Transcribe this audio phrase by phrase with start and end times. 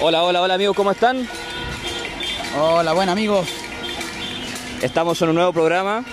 [0.00, 1.28] Hola, hola, hola amigos, ¿cómo están?
[2.58, 3.46] Hola, buen amigos.
[4.80, 6.06] Estamos en un nuevo programa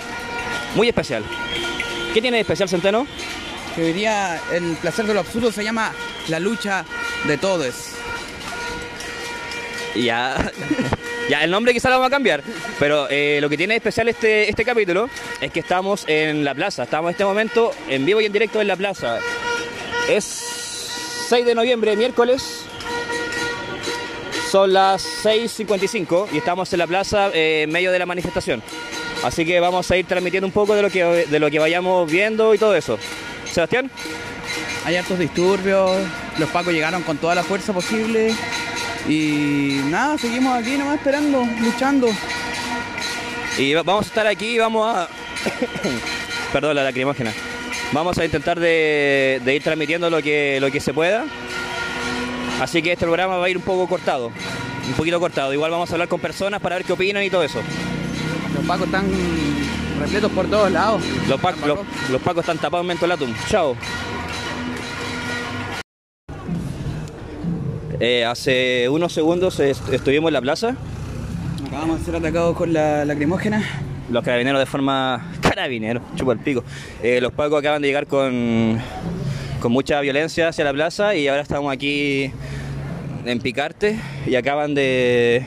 [0.75, 1.23] muy especial.
[2.13, 3.07] ¿Qué tiene de especial Centeno?
[3.75, 5.93] Que hoy día el placer de lo absurdo se llama
[6.27, 6.83] la lucha
[7.25, 7.91] de todos.
[9.95, 10.51] Ya,
[11.29, 12.43] ya el nombre quizá lo vamos a cambiar,
[12.77, 15.09] pero eh, lo que tiene de especial este, este capítulo
[15.39, 18.59] es que estamos en la plaza, estamos en este momento en vivo y en directo
[18.59, 19.19] en la plaza.
[20.09, 20.25] Es
[21.29, 22.61] 6 de noviembre, miércoles,
[24.51, 28.61] son las 6.55 y estamos en la plaza eh, en medio de la manifestación.
[29.23, 32.11] Así que vamos a ir transmitiendo un poco de lo que, de lo que vayamos
[32.11, 32.99] viendo y todo eso.
[33.49, 33.89] Sebastián.
[34.85, 35.91] Hay hartos disturbios,
[36.37, 38.35] los pacos llegaron con toda la fuerza posible
[39.07, 42.09] y nada, seguimos aquí nomás esperando, luchando.
[43.57, 45.07] Y va- vamos a estar aquí y vamos a...
[46.53, 47.31] Perdón, la lacrimógena.
[47.93, 51.25] Vamos a intentar de, de ir transmitiendo lo que, lo que se pueda.
[52.59, 54.27] Así que este programa va a ir un poco cortado.
[54.87, 55.53] Un poquito cortado.
[55.53, 57.59] Igual vamos a hablar con personas para ver qué opinan y todo eso.
[58.55, 59.05] Los pacos están
[59.99, 61.01] repletos por todos lados.
[61.27, 63.33] Los, los, los pacos están tapados en mentolatum.
[63.47, 63.75] Chao.
[67.99, 70.75] Eh, hace unos segundos est- estuvimos en la plaza.
[71.67, 73.63] Acabamos de ser atacados con la lacrimógena.
[74.09, 75.25] Los carabineros de forma.
[75.53, 76.63] Carabineros, chupa el pico.
[77.03, 78.79] Eh, los pacos acaban de llegar con,
[79.61, 82.31] con mucha violencia hacia la plaza y ahora estamos aquí
[83.23, 85.45] en Picarte y acaban de,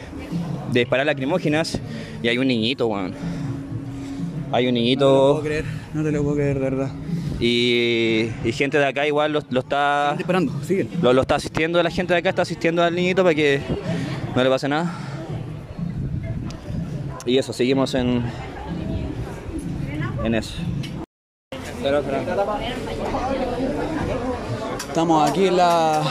[0.71, 1.81] de disparar lacrimógenas
[2.23, 3.15] y hay un niñito, weón.
[4.53, 6.91] Hay un No te lo niñito puedo creer, no te lo puedo creer, de verdad.
[7.41, 10.89] y, y gente de acá igual lo, lo está Están disparando, siguen.
[11.03, 13.61] lo, lo está asistiendo, la gente de acá está asistiendo al niñito para que
[14.37, 14.95] no le pase nada.
[17.27, 18.23] Y eso, seguimos en,
[20.27, 20.55] en eso.
[24.89, 26.03] Estamos aquí en la.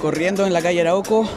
[0.00, 1.28] corriendo en la calle Arauco.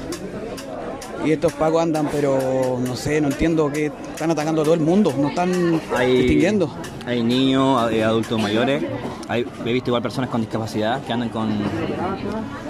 [1.26, 4.80] Y estos pacos andan, pero no sé, no entiendo que están atacando a todo el
[4.80, 5.52] mundo, no están
[6.00, 6.74] distinguiendo.
[7.06, 8.86] hay niños, hay adultos mayores,
[9.28, 11.50] hay, he visto igual personas con discapacidad que andan con,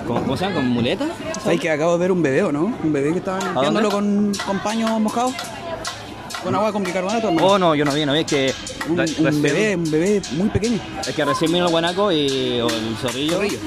[0.08, 0.56] con ¿cómo se llama?
[0.56, 1.10] ¿Con muletas?
[1.44, 2.74] ¿Sabes que acabo de ver un bebé, no?
[2.84, 3.62] Un bebé que estaban dónde?
[3.62, 5.36] limpiándolo con, con paños mojados.
[6.44, 7.48] Con agua con bicarbonato, hermano.
[7.48, 8.54] Oh no, yo no vi, no vi, es que
[8.88, 10.80] un, re- un recién- bebé, un bebé muy pequeño.
[11.06, 13.60] es que recién vino el guanaco y o el zorrillo, Zorrillo.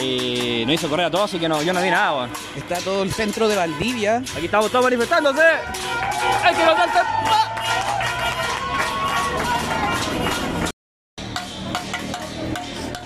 [0.00, 2.30] y no hizo correr a todos, así que no, yo no vi nada, weón.
[2.56, 4.16] Está todo el centro de Valdivia.
[4.34, 5.42] Aquí estamos todos manifestándose.
[6.42, 6.98] ¡Hay que levantarte!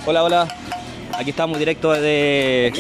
[0.07, 0.49] Hola, hola.
[1.17, 2.73] Aquí estamos directo de.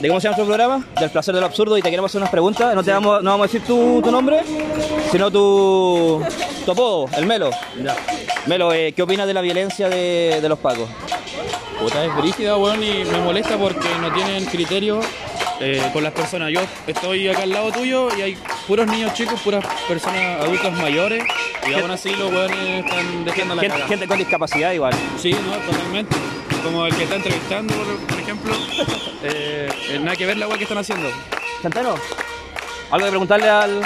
[0.00, 0.84] ¿De cómo se llama nuestro programa?
[1.00, 2.72] Del placer de lo absurdo y te queremos hacer unas preguntas.
[2.74, 4.40] No te vamos, no vamos a decir tu, tu nombre,
[5.10, 6.22] sino tu,
[6.64, 7.50] tu apodo, el Melo.
[8.46, 10.88] Melo, eh, ¿qué opinas de la violencia de, de los pacos?
[11.80, 15.00] Puta, es brígida, weón, y me molesta porque no tienen criterio
[15.60, 16.52] eh, con las personas.
[16.52, 18.38] Yo estoy acá al lado tuyo y hay
[18.68, 21.24] puros niños chicos, puras personas adultas mayores,
[21.68, 23.88] y aún así los weones están dejando la Gente, cara.
[23.88, 24.94] gente con discapacidad igual.
[25.20, 26.14] Sí, no, totalmente.
[26.62, 27.74] Como el que está entrevistando,
[28.08, 28.52] por, ejemplo,
[29.22, 31.08] eh, eh, nada que ver la weá que están haciendo.
[31.62, 31.94] Centeno,
[32.90, 33.80] ¿algo que preguntarle al,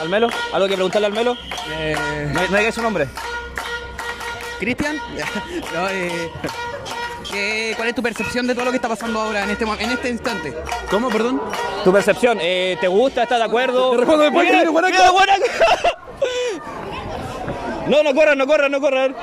[0.00, 0.28] al Melo?
[0.52, 1.36] ¿Algo que preguntarle al Melo?
[1.78, 3.08] Eh, No, no digáis su nombre.
[4.58, 4.96] Cristian,
[5.74, 6.30] no, eh,
[7.30, 9.90] ¿qué- ¿cuál es tu percepción de todo lo que está pasando ahora en este, en
[9.90, 10.56] este instante?
[10.90, 11.42] ¿Cómo, perdón?
[11.84, 13.22] Tu percepción, eh, ¿te gusta?
[13.24, 13.90] ¿Estás de acuerdo?
[13.90, 15.44] Te respondo después, Mira, que viene mira, guanaco.
[17.88, 19.14] No, no corran, no corran, no corran.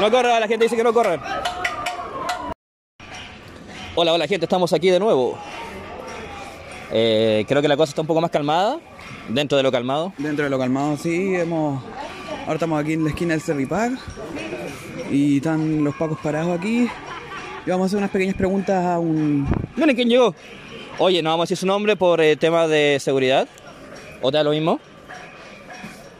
[0.00, 1.20] No corran, la gente dice que no corran.
[3.94, 5.38] Hola, hola gente, estamos aquí de nuevo.
[6.92, 8.78] Eh, creo que la cosa está un poco más calmada,
[9.28, 10.12] dentro de lo calmado.
[10.18, 11.82] Dentro de lo calmado, sí, hemos...
[12.42, 13.92] Ahora estamos aquí en la esquina del Cerripac
[15.10, 16.90] y están los pacos parados aquí.
[17.64, 19.48] Y vamos a hacer unas pequeñas preguntas a un...
[19.76, 20.34] Miren quién llegó.
[20.98, 23.48] Oye, no vamos a decir su nombre por eh, temas de seguridad.
[24.20, 24.78] ¿O te da lo mismo?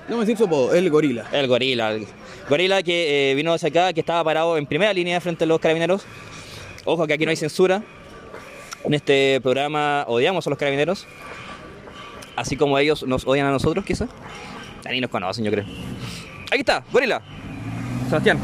[0.09, 1.27] No me decir su apodo, el gorila.
[1.31, 1.93] El gorila.
[1.93, 2.07] El
[2.49, 5.61] gorila que eh, vino hacia acá, que estaba parado en primera línea frente a los
[5.61, 6.05] carabineros.
[6.85, 7.83] Ojo que aquí no hay censura.
[8.85, 11.07] En este programa odiamos a los carabineros.
[12.37, 14.09] Así como ellos nos odian a nosotros, quizás.
[14.91, 15.65] Ni nos conocen, yo creo.
[16.47, 17.21] Aquí está, gorila.
[18.09, 18.39] Sebastián.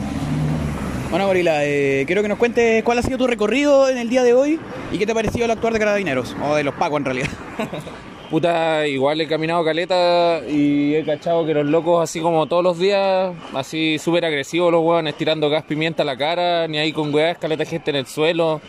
[1.11, 4.23] Bueno, gorila, eh, quiero que nos cuentes cuál ha sido tu recorrido en el día
[4.23, 4.59] de hoy
[4.91, 7.29] y qué te ha parecido el actuar de carabineros, o de los pacos en realidad.
[8.32, 12.79] Puta, igual he caminado caleta y he cachado que los locos, así como todos los
[12.79, 17.12] días, así súper agresivos los hueones, tirando gas pimienta a la cara, ni ahí con
[17.14, 18.62] weas, caleta de gente en el suelo.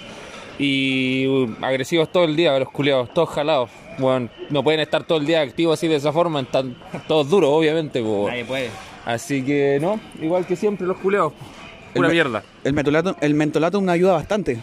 [0.59, 3.69] Y uh, agresivos todo el día, los culiados, todos jalados.
[3.99, 6.75] Bueno, no pueden estar todo el día activos así de esa forma, están
[7.07, 8.01] todos duros, obviamente.
[8.03, 8.25] po.
[8.27, 8.69] Nadie puede.
[9.05, 11.31] Así que no, igual que siempre los culeados.
[11.95, 12.43] Me- mierda.
[12.65, 14.59] El mentolatum, el mentolatum ayuda bastante.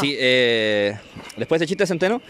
[0.00, 0.96] Sí, eh,
[1.36, 2.20] después de chiste centeno,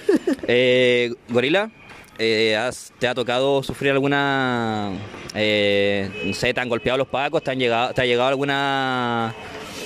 [0.49, 1.71] eh, Gorila,
[2.19, 4.93] eh, has- ¿te ha tocado sufrir alguna,
[5.35, 9.35] eh, no sé, te han golpeado los pacos, te han llegado, te ha llegado alguna,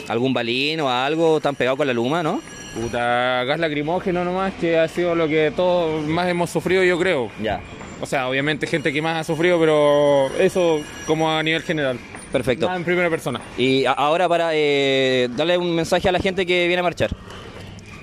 [0.09, 2.41] algún balín o algo, te han pegado con la luma, ¿no?
[2.75, 7.31] Puta, gas lacrimógeno nomás, que ha sido lo que todos más hemos sufrido, yo creo.
[7.43, 7.61] Ya,
[8.03, 11.99] O sea, obviamente gente que más ha sufrido, pero eso como a nivel general.
[12.31, 12.67] perfecto.
[12.67, 13.41] Nada en primera persona.
[13.57, 17.11] Y ahora para eh, darle un mensaje a la gente que viene a marchar.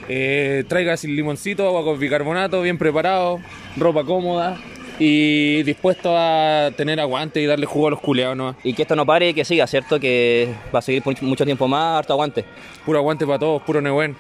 [0.09, 3.39] Eh, traiga sin limoncito, agua con bicarbonato, bien preparado,
[3.77, 4.57] ropa cómoda
[4.99, 8.55] y dispuesto a tener aguante y darle jugo a los culeados nomás.
[8.63, 9.99] Y que esto no pare y que siga, ¿cierto?
[9.99, 12.45] Que va a seguir por mucho tiempo más, harto aguante.
[12.85, 14.15] Puro aguante para todos, puro Nehuen.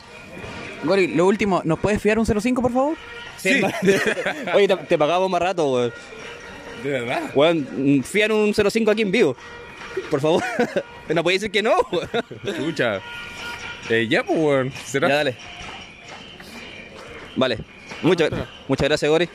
[0.83, 2.97] Gori, lo último, ¿nos puedes fiar un 05 por favor?
[3.37, 3.61] Sí.
[4.53, 5.93] Oye, te, te pagamos más rato, weón.
[6.83, 7.31] ¿De verdad?
[7.33, 9.35] Weón, fían un 05 aquí en vivo.
[10.09, 10.43] Por favor.
[11.13, 12.09] no puede decir que no, weón.
[12.43, 12.99] Escucha.
[13.89, 14.71] Eh, ya, pues, weón.
[14.85, 15.07] ¿Será?
[15.07, 15.35] Ya, dale.
[17.35, 17.57] Vale.
[18.01, 18.29] Muchas,
[18.67, 19.29] muchas gracias, Gori.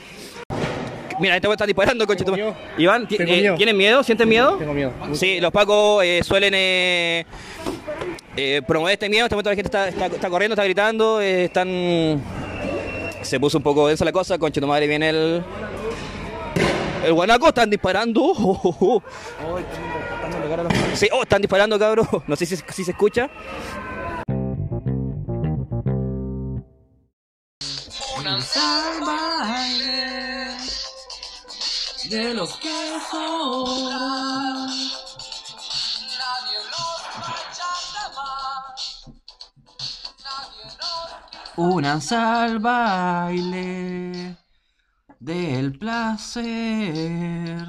[1.20, 2.56] Mira, este está disparando, miedo.
[2.76, 3.56] Iván, eh, miedo.
[3.56, 4.02] ¿tienen miedo?
[4.04, 4.56] ¿Sienten miedo?
[4.56, 4.92] Tengo miedo.
[5.14, 7.26] Sí, los pacos eh, suelen eh,
[8.36, 9.22] eh, promover este miedo.
[9.22, 12.22] En este momento la gente está, está- está corriendo, está gritando, están...
[13.22, 15.42] Se puso un poco densa la cosa, conchito madre viene el...
[17.04, 18.32] El guanaco, están disparando.
[20.94, 22.06] Sí, oh, están disparando, cabrón.
[22.26, 23.28] No sé si, si se escucha.
[41.56, 44.36] Una sal baile
[45.18, 47.66] del placer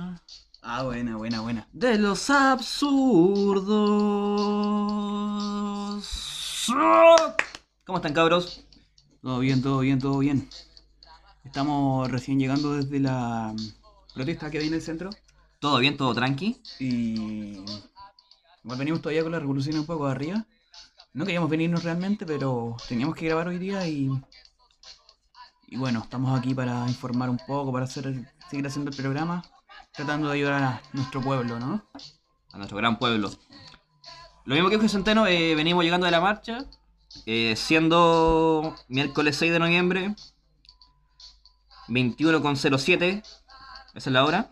[0.62, 1.68] Ah, buena, buena, buena.
[1.74, 3.00] de los absurdos.
[7.86, 8.64] ¿Cómo están, cabros?
[9.22, 10.48] Todo bien, todo bien, todo bien.
[11.50, 15.10] Estamos recién llegando desde la mm, protesta que hay en el centro
[15.58, 15.98] ¿Todo bien?
[15.98, 16.62] ¿Todo tranqui?
[16.80, 17.64] y
[18.64, 20.46] igual venimos todavía con la revolución un poco arriba.
[21.12, 24.12] No queríamos venirnos realmente, pero teníamos que grabar hoy día y
[25.68, 29.44] y bueno, estamos aquí para informar un poco, para hacer seguir haciendo el programa,
[29.92, 31.84] tratando de ayudar a nuestro pueblo, ¿no?
[32.54, 33.32] A nuestro gran pueblo.
[34.46, 36.66] Lo mismo que dijo Centeno, eh, venimos llegando de la marcha,
[37.26, 40.16] eh, siendo miércoles 6 de noviembre,
[41.90, 43.40] 21.07, esa
[43.94, 44.52] es la hora.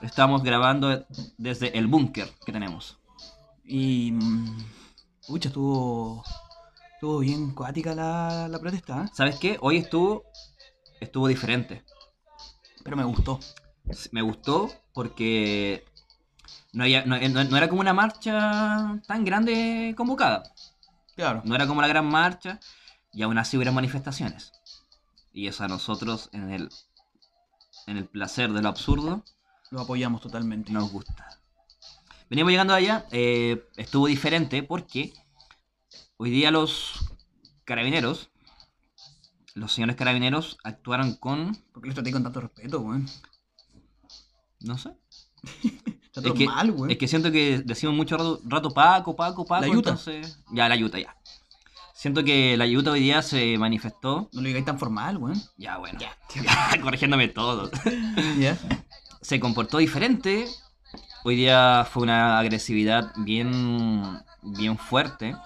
[0.00, 1.06] Estamos grabando
[1.38, 2.98] desde el búnker que tenemos.
[3.64, 4.58] Y mm,
[5.28, 6.24] pucha, estuvo
[6.94, 9.10] estuvo bien cuática la, la protesta, ¿eh?
[9.12, 9.58] ¿Sabes qué?
[9.60, 10.24] Hoy estuvo,
[11.00, 11.84] estuvo diferente.
[12.84, 13.38] pero me gustó.
[14.12, 15.84] Me gustó porque
[16.72, 20.42] no, había- no- no- no era como una marcha tan grande convocada.
[21.14, 21.42] Claro.
[21.44, 22.58] No era como la gran marcha
[23.12, 24.52] y aún así hubieron manifestaciones.
[25.32, 26.68] Y eso a nosotros en el,
[27.86, 29.24] en el placer de lo absurdo
[29.70, 30.72] Lo apoyamos totalmente.
[30.72, 31.26] nos gusta.
[32.28, 35.12] Venimos llegando allá, eh, estuvo diferente porque
[36.16, 36.94] hoy día los
[37.64, 38.30] carabineros,
[39.54, 43.06] los señores carabineros actuaron con, ¿Por qué les traté con tanto respeto, weón?
[44.60, 44.90] no sé,
[45.62, 46.90] Está Es todo que, mal, weón.
[46.90, 49.60] es que siento que decimos mucho rato, rato Paco, Paco, Paco.
[49.66, 49.90] La Yuta.
[49.90, 51.16] entonces- ya, la Yuta, ya.
[52.02, 54.28] Siento que la Yuta hoy día se manifestó.
[54.32, 55.40] No lo digáis tan formal, weón.
[55.56, 56.00] Ya, bueno.
[56.00, 56.16] Ya,
[56.82, 57.70] corrigiéndome todo.
[58.40, 58.58] Ya.
[59.20, 60.48] Se comportó diferente.
[61.22, 65.36] Hoy día fue una agresividad bien, bien fuerte.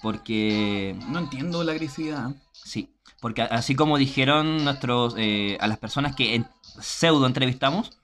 [0.00, 2.30] Porque, No entiendo la agresividad.
[2.54, 6.48] sí, porque así como dijeron nuestros, eh, a las personas que en-
[6.80, 7.98] pseudo entrevistamos,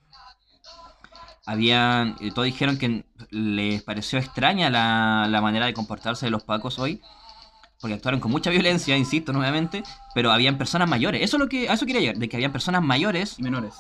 [1.47, 6.43] habían, eh, todos dijeron que les pareció extraña la, la manera de comportarse de los
[6.45, 7.01] pacos hoy,
[7.81, 9.83] porque actuaron con mucha violencia, insisto nuevamente,
[10.15, 11.23] pero habían personas mayores.
[11.23, 13.75] Eso es lo que, a eso quería llegar, de que habían personas mayores, Y menores.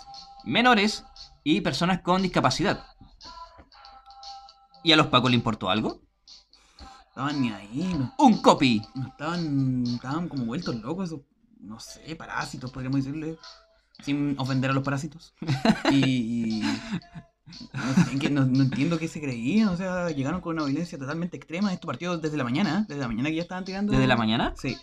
[0.44, 1.04] menores
[1.44, 2.84] y personas con discapacidad.
[4.84, 6.00] ¿Y a los pacos le importó algo?
[7.08, 7.94] Estaban ni ahí.
[7.98, 8.80] No, Un copy.
[8.94, 11.20] no estaban, estaban como vueltos locos esos,
[11.60, 13.36] no sé, parásitos, podríamos decirle.
[14.04, 15.34] Sin ofender a los parásitos.
[15.90, 16.60] Y.
[16.62, 16.80] y-
[17.72, 19.68] no, sé, que no, no entiendo qué se creían.
[19.68, 21.72] O sea, llegaron con una violencia totalmente extrema.
[21.72, 22.84] Esto partió desde la mañana.
[22.88, 23.92] Desde la mañana que ya estaban tirando.
[23.92, 24.54] ¿Desde la mañana?
[24.56, 24.76] Sí.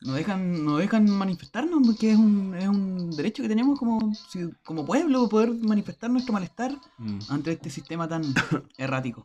[0.00, 4.50] Nos dejan, nos dejan manifestarnos porque es un, es un derecho que tenemos como, si-
[4.64, 7.18] como pueblo, poder manifestar nuestro malestar Mm.
[7.28, 8.22] ante este sistema tan
[8.78, 9.22] errático.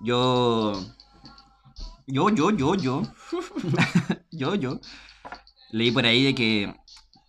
[0.00, 0.72] Yo.
[2.06, 3.02] Yo, yo, yo, yo.
[4.30, 4.80] yo, yo.
[5.70, 6.74] Leí por ahí de que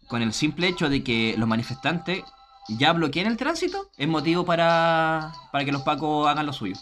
[0.07, 2.23] con el simple hecho de que los manifestantes
[2.67, 6.75] ya bloqueen el tránsito, es motivo para, para que los pacos hagan lo suyo.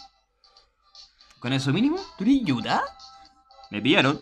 [1.40, 2.84] Con eso mínimo, ¿Tú Yuta?
[3.70, 4.22] me pillaron.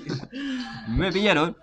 [0.88, 1.56] me pillaron.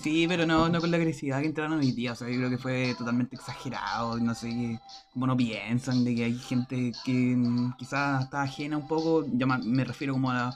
[0.00, 2.12] Sí, pero no, no con la agresividad que entraron hoy día.
[2.12, 4.18] O sea, yo creo que fue totalmente exagerado.
[4.18, 4.80] No sé
[5.12, 7.36] cómo no piensan de que hay gente que
[7.76, 9.26] quizás está ajena un poco.
[9.32, 10.54] Yo me refiero como a.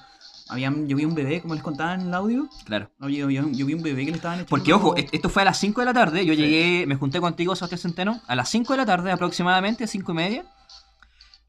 [0.51, 2.49] Habían, yo vi un bebé, como les contaba en el audio.
[2.65, 2.91] Claro.
[2.99, 4.49] No, Yo, yo- yo vi un bebé que le estaban echando.
[4.51, 6.25] Porque, ojo, est- esto fue a las 5 de la tarde.
[6.25, 10.13] Yo llegué, me junté contigo, Sebastián Centeno, a las 5 de la tarde aproximadamente, 5
[10.13, 10.45] y media.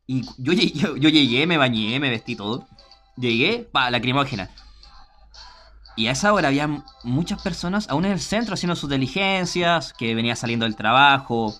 [0.06, 2.68] Y yo llegué, yo, yo llegué, me bañé, me vestí todo.
[3.16, 4.50] Llegué, pa, lacrimógena.
[5.96, 10.16] Y a esa hora había muchas personas, aún en el centro, haciendo sus diligencias, que
[10.16, 11.54] venía saliendo del trabajo,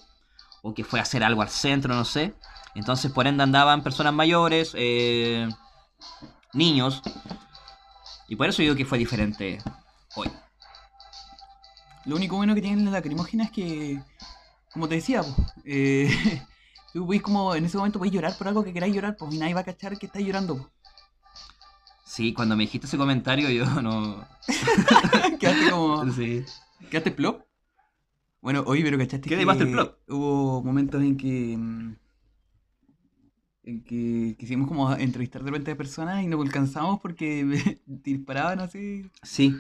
[0.62, 2.34] o que fue a hacer algo al centro, no sé.
[2.76, 5.48] Entonces, por ende, andaban personas mayores, eh,
[6.54, 7.02] niños.
[8.28, 9.60] Y por eso digo que fue diferente
[10.16, 10.30] hoy.
[12.06, 14.02] Lo único bueno que tienen las lacrimógenas es que,
[14.72, 16.10] como te decía, po, eh,
[16.94, 19.38] tú puedes como en ese momento puedes llorar por algo que queráis llorar, pues y
[19.38, 20.58] nadie va a cachar que estás llorando.
[20.58, 20.70] po.
[22.06, 24.28] Sí, cuando me dijiste ese comentario yo no...
[25.40, 26.12] Quedaste como.
[26.14, 26.44] Sí.
[26.90, 27.44] ¿Quedaste plop?
[28.42, 29.98] Bueno, oye, pero cachaste Quedé que Master Plop.
[30.08, 31.58] hubo momentos en que.
[33.70, 39.06] En que quisimos como entrevistar de repente a personas y no alcanzamos porque disparaban así.
[39.22, 39.56] Sí.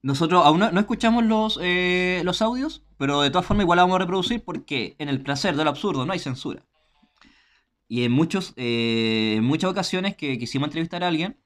[0.00, 3.82] Nosotros aún no, no escuchamos los, eh, los audios, pero de todas formas igual la
[3.82, 6.64] vamos a reproducir porque en el placer del absurdo no hay censura.
[7.88, 11.36] Y en, muchos, eh, en muchas ocasiones que quisimos entrevistar a alguien,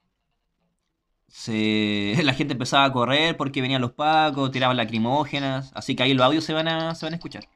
[1.27, 6.15] se, la gente empezaba a correr porque venían los pacos, tiraban lacrimógenas, así que ahí
[6.15, 7.49] los audios se van a, se van a escuchar.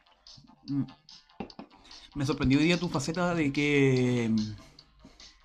[0.66, 0.82] Mm.
[2.14, 4.28] Me sorprendió hoy día tu faceta de que.
[4.30, 4.52] mm,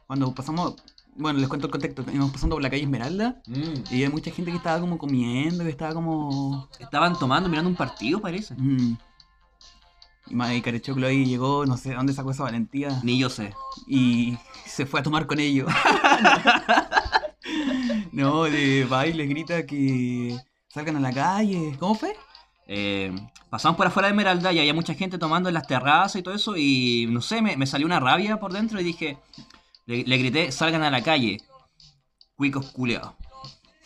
[0.07, 0.75] Cuando pasamos.
[1.17, 2.03] Bueno, les cuento el contexto.
[2.12, 5.69] Íbamos pasando por la calle Esmeralda y había mucha gente que estaba como comiendo, que
[5.69, 6.67] estaba como.
[6.79, 8.53] Estaban tomando, mirando un partido, parece.
[8.55, 8.98] Mm.
[10.27, 13.00] Y, Carechoclo ahí llegó, no sé de dónde sacó esa valentía.
[13.03, 13.53] Ni yo sé.
[13.88, 15.72] y se fue a tomar con ellos.
[18.12, 21.77] no, de va y les grita que salgan a la calle.
[21.79, 22.17] ¿Cómo fue?
[22.67, 23.13] Eh,
[23.50, 26.34] pasamos por afuera de Esmeralda y había mucha gente tomando en las terrazas y todo
[26.34, 29.17] eso y no sé, me, me salió una rabia por dentro y dije,
[29.86, 31.38] le, le grité, salgan a la calle,
[32.36, 33.13] cuicos culeados,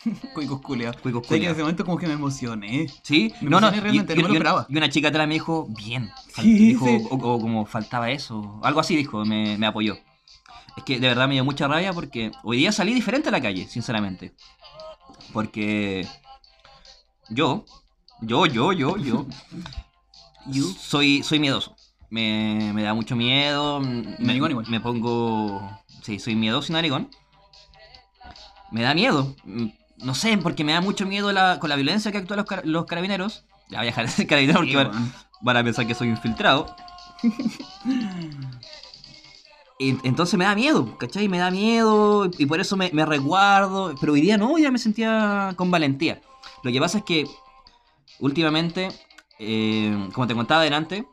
[0.34, 0.96] Cuicos culeados.
[1.02, 1.56] cuicos que en culeados.
[1.58, 2.86] ese momento como que me emocioné.
[3.02, 3.34] ¿Sí?
[3.42, 4.66] me No, no, realmente, y, no me lo y- esperaba.
[4.68, 7.04] y una chica atrás me dijo, bien, Sí, dijo, sí.
[7.10, 9.98] O, o como faltaba eso, algo así dijo, me, me apoyó.
[10.76, 13.42] Es que de verdad me dio mucha rabia porque hoy día salí diferente a la
[13.42, 14.32] calle, sinceramente.
[15.34, 16.06] Porque
[17.28, 17.64] yo,
[18.22, 18.96] yo, yo, yo,
[20.46, 21.74] yo, soy, soy miedoso.
[22.10, 23.80] Me, me da mucho miedo.
[23.80, 24.64] Me, igual.
[24.68, 25.60] me pongo.
[26.02, 27.08] Sí, soy miedoso y narigón.
[28.70, 29.34] Me da miedo.
[29.98, 32.66] No sé, porque me da mucho miedo la- con la violencia que actúan los, car-
[32.66, 33.44] los carabineros.
[33.68, 34.76] Ya voy a dejar de carabinero porque Sí,
[35.42, 36.74] van, a pensar que soy infiltrado.
[39.78, 41.28] Entonces me da miedo, ¿cachai?
[41.28, 43.94] Me da miedo y por eso me, me resguardo.
[43.98, 46.20] Pero hoy día no, hoy día me sentía con valentía.
[46.62, 47.26] Lo que pasa es que
[48.20, 48.88] últimamente,
[49.38, 51.06] eh, como te contaba adelante,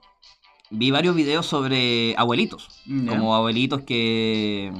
[0.69, 2.83] vi varios videos sobre abuelitos.
[2.85, 3.11] Ya.
[3.11, 4.71] Como abuelitos que,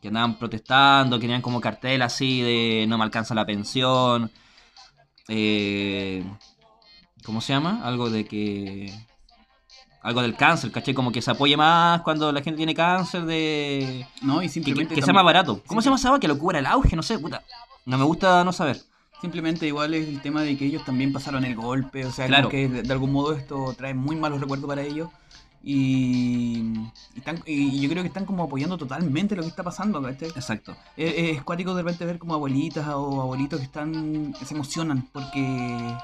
[0.00, 4.30] que andaban protestando, que tenían como cartel así de no me alcanza la pensión.
[5.28, 6.24] Eh,
[7.24, 7.80] ¿Cómo se llama?
[7.84, 8.92] Algo de que...
[10.02, 10.92] Algo del cáncer, ¿cachai?
[10.92, 14.06] Como que se apoye más cuando la gente tiene cáncer de...
[14.20, 14.94] No, y Que, simplemente.
[14.94, 15.62] que sea más barato.
[15.66, 16.18] ¿Cómo se llama esa?
[16.20, 17.42] Que lo cubra el auge, no sé, puta.
[17.86, 18.82] No me gusta no saber.
[19.24, 22.50] Simplemente igual es el tema de que ellos también pasaron el golpe, o sea, Claro.
[22.50, 25.08] que de, de algún modo esto trae muy malos recuerdos para ellos.
[25.62, 26.58] Y,
[27.14, 30.06] y, están- y yo creo que están como apoyando totalmente lo que está pasando.
[30.08, 30.76] Exacto.
[30.94, 35.08] Es, es cuático de repente ver como abuelitas o abuelitos que están que se emocionan
[35.10, 35.96] porque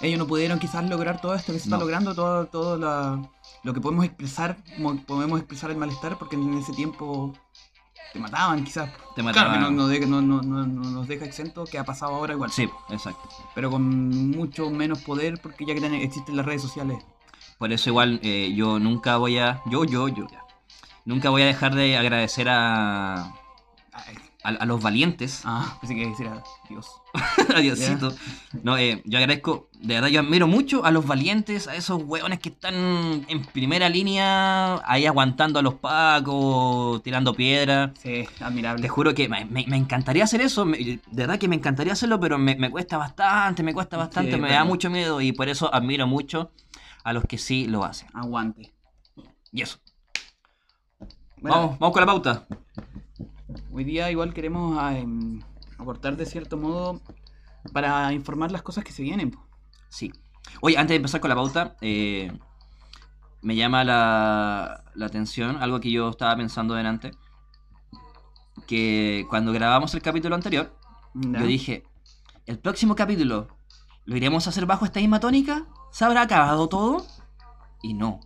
[0.00, 3.22] ellos no pudieron quizás lograr todo esto que se está logrando, todo, todo la-
[3.62, 7.34] lo que podemos expresar, como podemos expresar el malestar, porque en ese tiempo
[8.12, 8.90] te mataban quizás.
[9.14, 9.76] Te Claro, que no, mataban.
[9.76, 12.68] no de- no- no- no- no nos deja exento que ha pasado ahora igual, Sí,
[12.90, 13.28] exacto.
[13.54, 16.98] pero con mucho menos poder porque ya que existen las redes sociales.
[17.58, 19.60] Por eso igual eh, yo nunca voy a...
[19.66, 20.26] Yo, yo, yo.
[20.30, 20.42] ya.
[21.04, 23.32] Nunca voy a dejar de agradecer a...
[23.92, 24.16] Ay,
[24.48, 25.42] A, a los valientes.
[25.44, 26.86] ah, pensé que decir a Dios.
[27.54, 28.14] Adiosito.
[28.62, 32.38] No, eh, yo agradezco, de verdad, yo admiro mucho a los valientes, a esos hueones
[32.38, 32.74] que están
[33.28, 37.92] en primera línea, ahí aguantando a los pacos, tirando piedra.
[38.02, 38.82] Sí, admirable.
[38.82, 41.92] Te juro que me, me- me encantaría hacer eso, me- de verdad que me encantaría
[41.92, 45.32] hacerlo, pero me, me cuesta bastante, me cuesta bastante, Sí, me da mucho miedo y
[45.32, 46.52] por eso admiro mucho
[47.04, 48.08] a los que sí lo hacen.
[48.14, 48.72] Aguante.
[49.52, 49.78] Y eso.
[51.40, 52.46] Bueno, Vamos, vamos con la pauta.
[53.72, 55.40] Hoy día igual queremos em,
[55.78, 57.00] aportar de cierto modo
[57.72, 59.36] para informar las cosas que se vienen.
[59.88, 60.12] Sí.
[60.60, 62.32] Oye, antes de empezar con la pauta, eh,
[63.42, 67.12] me llama la, la atención, algo que yo estaba pensando delante,
[68.66, 70.74] que cuando grabamos el capítulo anterior,
[71.14, 71.84] yo dije,
[72.46, 73.48] el próximo capítulo,
[74.04, 75.66] ¿lo iremos a hacer bajo esta misma tónica?
[75.90, 77.06] ¿Se habrá acabado todo?
[77.82, 78.20] Y no.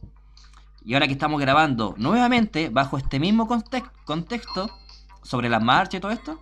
[0.84, 4.68] Y ahora que estamos grabando nuevamente bajo este mismo context- contexto,
[5.22, 6.40] sobre la marcha y todo esto,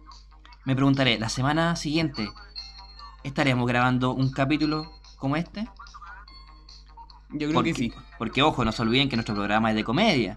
[0.64, 2.30] me preguntaré, ¿la semana siguiente
[3.22, 5.68] estaremos grabando un capítulo como este?
[7.30, 7.92] Yo creo porque, que sí.
[8.18, 10.36] porque, ojo, no se olviden que nuestro programa es de comedia.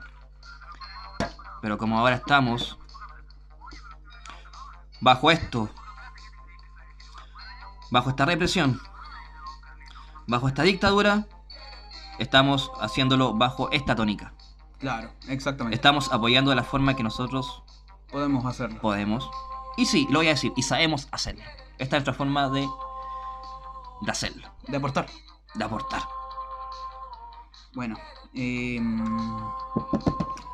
[1.61, 2.77] Pero como ahora estamos
[5.01, 5.69] bajo esto,
[7.89, 8.79] bajo esta represión,
[10.27, 11.27] bajo esta dictadura,
[12.19, 14.33] estamos haciéndolo bajo esta tónica.
[14.79, 15.75] Claro, exactamente.
[15.75, 17.62] Estamos apoyando de la forma que nosotros
[18.13, 18.79] Podemos hacerlo.
[18.79, 19.29] podemos.
[19.75, 21.43] Y sí, lo voy a decir, y sabemos hacerlo.
[21.79, 22.61] Esta es nuestra forma de,
[24.01, 25.07] de hacerlo, De aportar.
[25.55, 26.03] de aportar.
[27.73, 27.97] Bueno.
[28.35, 28.79] eh,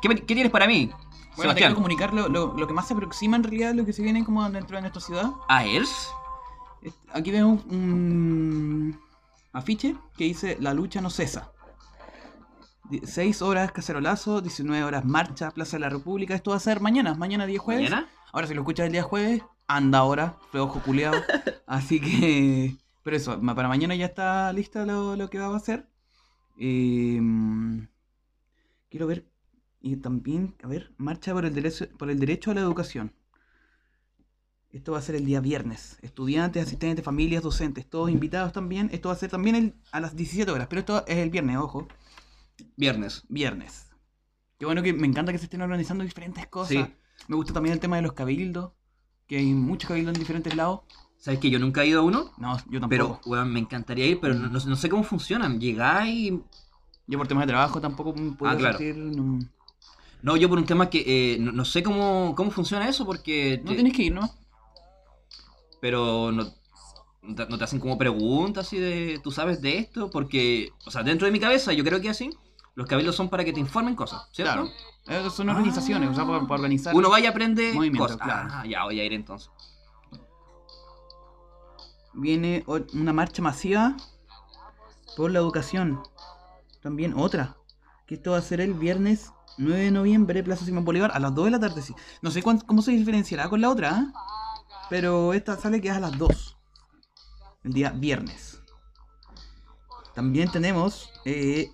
[0.02, 1.54] ¿Qué, tienes para mí, Bueno, te Sebastián?
[1.56, 4.02] quiero comunicar lo, lo- lo que más se aproxima en realidad a lo que se
[4.02, 5.30] viene como dentro de nuestra ciudad.
[5.48, 6.10] ¿Aers?
[6.82, 8.98] Es- Aquí vemos un
[9.52, 11.52] afiche que dice La lucha no cesa.
[13.04, 16.34] 6 horas cacerolazo, 19 horas marcha, Plaza de la República.
[16.34, 17.90] Esto va a ser mañana, mañana día jueves.
[17.90, 18.08] ¿Mañana?
[18.32, 21.20] Ahora si lo escuchas el día jueves, anda ahora, fue ojo culeado.
[21.66, 22.76] Así que...
[23.02, 25.88] Pero eso, para mañana ya está lista lo, lo que va a hacer.
[26.58, 27.20] Eh,
[28.90, 29.26] quiero ver...
[29.82, 33.14] Y también, a ver, marcha por el, derecho, por el derecho a la educación.
[34.72, 35.98] Esto va a ser el día viernes.
[36.02, 38.90] Estudiantes, asistentes, familias, docentes, todos invitados también.
[38.92, 41.56] Esto va a ser también el- a las 17 horas, pero esto es el viernes,
[41.56, 41.88] ojo.
[42.76, 43.24] Viernes.
[43.28, 43.86] Viernes.
[44.58, 46.68] Qué bueno que me encanta que se estén organizando diferentes cosas.
[46.70, 46.84] Sí.
[47.28, 48.72] Me gusta también el tema de los cabildos,
[49.26, 50.80] que hay muchos cabildos en diferentes lados.
[51.18, 52.32] ¿Sabes que yo nunca he ido a uno?
[52.38, 52.88] No, yo tampoco.
[52.88, 55.60] Pero, weón, me encantaría ir, pero no, no- no sé cómo funcionan.
[55.60, 56.32] Llegáis.
[57.06, 58.76] Yo por temas de trabajo tampoco puedo Ah, claro.
[58.76, 58.96] asistir.
[58.96, 59.38] No,
[60.22, 63.60] No, yo por un tema que eh, no, no sé cómo, cómo funciona eso, porque.
[63.64, 64.30] no te- tienes que ir, ¿no?
[65.80, 66.52] Pero no,
[67.22, 69.20] no te hacen como preguntas así de.
[69.22, 70.10] ¿Tú sabes de esto?
[70.10, 70.70] Porque.
[70.86, 72.30] O sea, dentro de mi cabeza, yo creo que así.
[72.74, 74.70] Los cabildos son para que te informen cosas, ¿cierto?
[75.06, 75.26] Claro.
[75.26, 76.94] Eh, son organizaciones, o sea, para, para organizar.
[76.94, 78.16] Uno vaya y aprende cosas.
[78.16, 78.48] claro.
[78.52, 79.50] Ah, ya voy a ir entonces.
[82.12, 83.96] Viene una marcha masiva
[85.16, 86.02] por la educación.
[86.82, 87.56] También otra.
[88.06, 91.34] Que esto va a ser el viernes 9 de noviembre, Plaza Simón Bolívar, a las
[91.34, 91.82] 2 de la tarde.
[91.82, 91.94] Sí.
[92.22, 94.56] No sé cuán- cómo se diferenciará con la otra, ¿ah?
[94.88, 96.56] pero esta sale que es a las 2.
[97.64, 98.60] El día viernes.
[100.14, 101.70] También tenemos eh,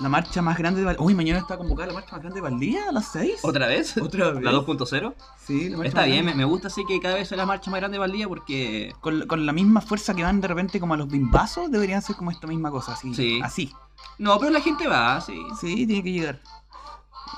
[0.00, 1.04] la marcha más grande de Valdía.
[1.04, 3.40] Uy, mañana está convocada la marcha más grande de Valdía a las 6.
[3.44, 3.96] ¿Otra vez?
[3.96, 4.42] ¿Otra vez?
[4.42, 5.14] ¿La 2.0?
[5.38, 6.44] Sí, la marcha Está más bien, me, grande.
[6.44, 8.92] me gusta así que cada vez sea la marcha más grande de Valdía porque.
[9.00, 12.16] Con, con la misma fuerza que van de repente como a los bimbazos, deberían ser
[12.16, 13.14] como esta misma cosa, así.
[13.14, 13.40] Sí.
[13.42, 13.72] Así.
[14.18, 15.40] No, pero la gente va, sí.
[15.60, 16.40] Sí, tiene que llegar.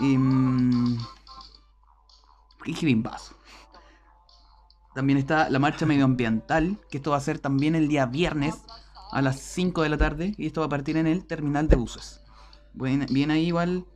[0.01, 0.97] Em,
[2.57, 3.35] ¿Por qué dije bimbazo?
[4.95, 8.57] También está la marcha medioambiental, que esto va a ser también el día viernes
[9.13, 11.77] a las 5 de la tarde, y esto va a partir en el terminal de
[11.77, 12.23] buses.
[12.77, 13.87] Bien, bien ahí igual.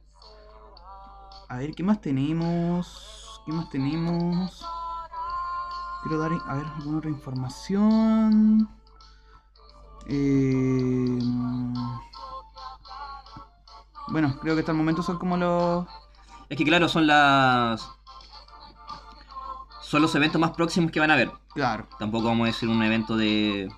[1.49, 3.43] A ver, ¿qué más tenemos?
[3.45, 4.67] ¿Qué más tenemos?
[6.03, 8.69] Quiero dar, a ver, alguna otra información.
[10.07, 11.19] Eh,
[14.09, 15.87] bueno, creo que hasta el momento son como los...
[16.49, 17.87] Es que claro, son las.
[19.83, 21.31] Son los eventos más próximos que van a haber.
[21.55, 21.87] Claro.
[21.99, 23.69] Tampoco vamos a decir un evento de.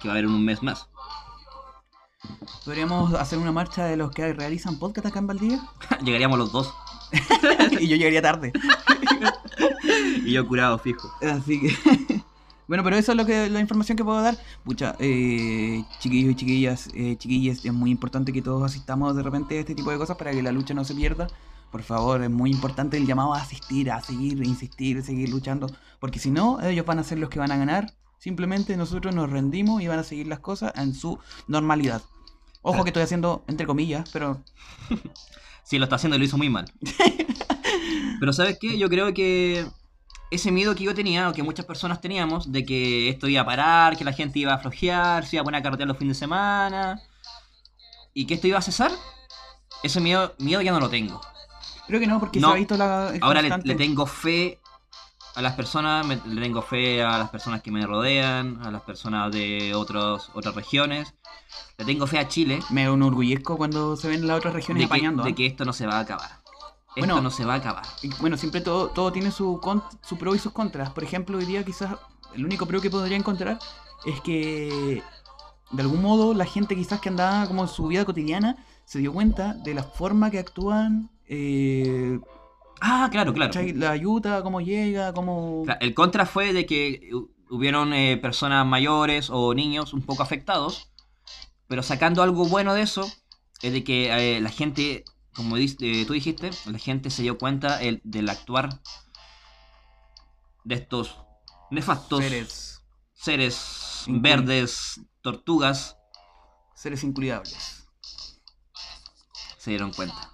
[0.00, 0.88] que va a haber en un mes más.
[2.64, 5.62] Podríamos hacer una marcha de los que realizan podcast acá en Valdivia.
[6.04, 6.72] Llegaríamos los dos.
[7.80, 8.52] y yo llegaría tarde.
[10.24, 11.12] Y yo curado, fijo.
[11.20, 12.22] Así que.
[12.68, 14.36] bueno, pero eso es lo que la información que puedo dar.
[14.64, 19.58] Pucha, eh, chiquillos y chiquillas, eh, chiquillas, es muy importante que todos asistamos de repente
[19.58, 21.26] a este tipo de cosas para que la lucha no se pierda.
[21.70, 25.66] Por favor, es muy importante el llamado a asistir, a seguir, insistir, seguir luchando.
[25.98, 27.92] Porque si no, ellos van a ser los que van a ganar.
[28.22, 32.02] Simplemente nosotros nos rendimos y van a seguir las cosas en su normalidad.
[32.62, 34.44] Ojo que estoy haciendo entre comillas, pero
[35.64, 36.72] Sí, lo está haciendo y lo hizo muy mal.
[38.20, 38.78] Pero ¿sabes qué?
[38.78, 39.66] Yo creo que
[40.30, 43.44] ese miedo que yo tenía, o que muchas personas teníamos, de que esto iba a
[43.44, 46.16] parar, que la gente iba a flojear, se iba a poner a carretear los fines
[46.16, 47.02] de semana,
[48.14, 48.92] y que esto iba a cesar,
[49.82, 51.20] ese miedo, miedo ya no lo tengo.
[51.88, 53.14] creo que no, porque No, se ha visto la.
[53.20, 54.61] Ahora le tengo fe
[55.34, 58.82] a las personas, me- le tengo fe a las personas que me rodean, a las
[58.82, 61.14] personas de otros, otras regiones.
[61.78, 64.94] Le tengo fe a Chile Me enorgullezco cuando se ven las otras regiones de que,
[64.94, 65.22] apañando.
[65.22, 65.34] de ¿ah?
[65.34, 66.30] que esto no se va a acabar.
[66.96, 67.14] Bueno.
[67.14, 67.84] esto no se va a acabar.
[68.02, 70.90] Y, Bueno, siempre todo, todo tiene su, con- su pro y sus contras.
[70.90, 71.94] Por ejemplo, hoy día quizás
[72.34, 73.58] el único pro que podría encontrar
[74.04, 75.02] es que
[75.70, 79.12] de algún modo la gente quizás que andaba como en su vida cotidiana se dio
[79.12, 82.20] cuenta de la forma que actúan eh,
[82.84, 83.50] Ah, claro, claro.
[83.52, 83.72] ¿cachai?
[83.74, 85.62] la ayuda, cómo llega, cómo...
[85.64, 90.24] Claro, El contra fue de que hu- hubieron eh, personas mayores o niños un poco
[90.24, 90.90] afectados,
[91.68, 93.08] pero sacando algo bueno de eso,
[93.62, 97.80] es de que eh, la gente, como eh, tú dijiste, la gente se dio cuenta
[97.80, 98.80] el- del actuar
[100.64, 101.16] de estos
[101.70, 102.24] nefastos
[103.14, 105.98] seres, verdes, tortugas,
[106.74, 107.86] seres incuidables.
[109.56, 110.31] se dieron cuenta.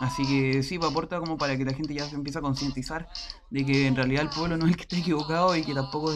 [0.00, 3.08] Así que sí, pues aporta como para que la gente ya se empiece a concientizar
[3.50, 6.12] de que en realidad el pueblo no es el que está equivocado y que tampoco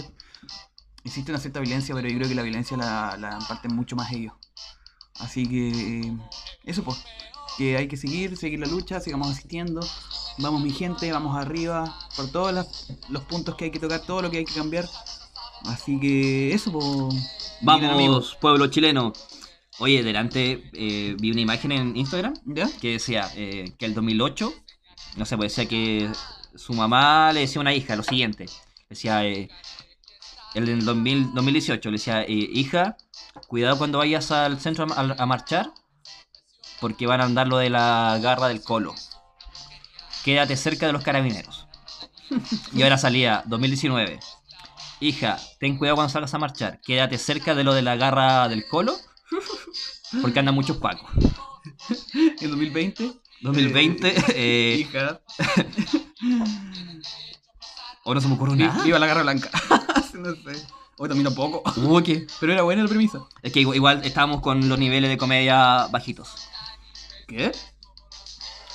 [1.02, 4.12] existe una cierta violencia, pero yo creo que la violencia la, la imparten mucho más
[4.12, 4.34] ellos.
[5.18, 6.12] Así que
[6.64, 6.98] eso pues,
[7.56, 9.80] que hay que seguir, seguir la lucha, sigamos asistiendo.
[10.38, 12.66] Vamos mi gente, vamos arriba, por todos
[13.08, 14.88] los puntos que hay que tocar, todo lo que hay que cambiar.
[15.66, 16.86] Así que eso pues...
[17.60, 18.24] miren, amigos.
[18.24, 19.12] Vamos, pueblo chileno.
[19.80, 22.68] Oye, delante eh, vi una imagen en Instagram ¿Ya?
[22.80, 24.52] que decía eh, que el 2008,
[25.16, 26.10] no sé, pues decía que
[26.54, 28.46] su mamá le decía a una hija lo siguiente.
[28.90, 29.48] Decía, eh,
[30.54, 32.96] el 2000 2018, le decía, eh, hija,
[33.48, 35.72] cuidado cuando vayas al centro a, a- a marchar,
[36.80, 38.94] porque van a andar lo de la garra del colo.
[40.24, 41.66] Quédate cerca de los carabineros.
[42.74, 44.20] Y ahora salía 2019.
[45.00, 46.80] Hija, ten cuidado cuando salgas a marchar.
[46.82, 48.96] Quédate cerca de lo de la garra del colo.
[50.20, 51.08] Porque andan muchos pacos.
[52.40, 53.12] En 2020.
[53.42, 55.20] 2020, eh, Hija.
[58.04, 58.82] o no se me ocurre Vi- nada.
[58.82, 59.50] Viva la garra blanca.
[60.14, 60.66] no sé.
[60.98, 61.62] Hoy también tampoco.
[61.80, 62.26] Uy, ¿qué?
[62.40, 63.20] Pero era buena la premisa.
[63.42, 66.34] Es que igual, igual estábamos con los niveles de comedia bajitos.
[67.28, 67.52] ¿Qué?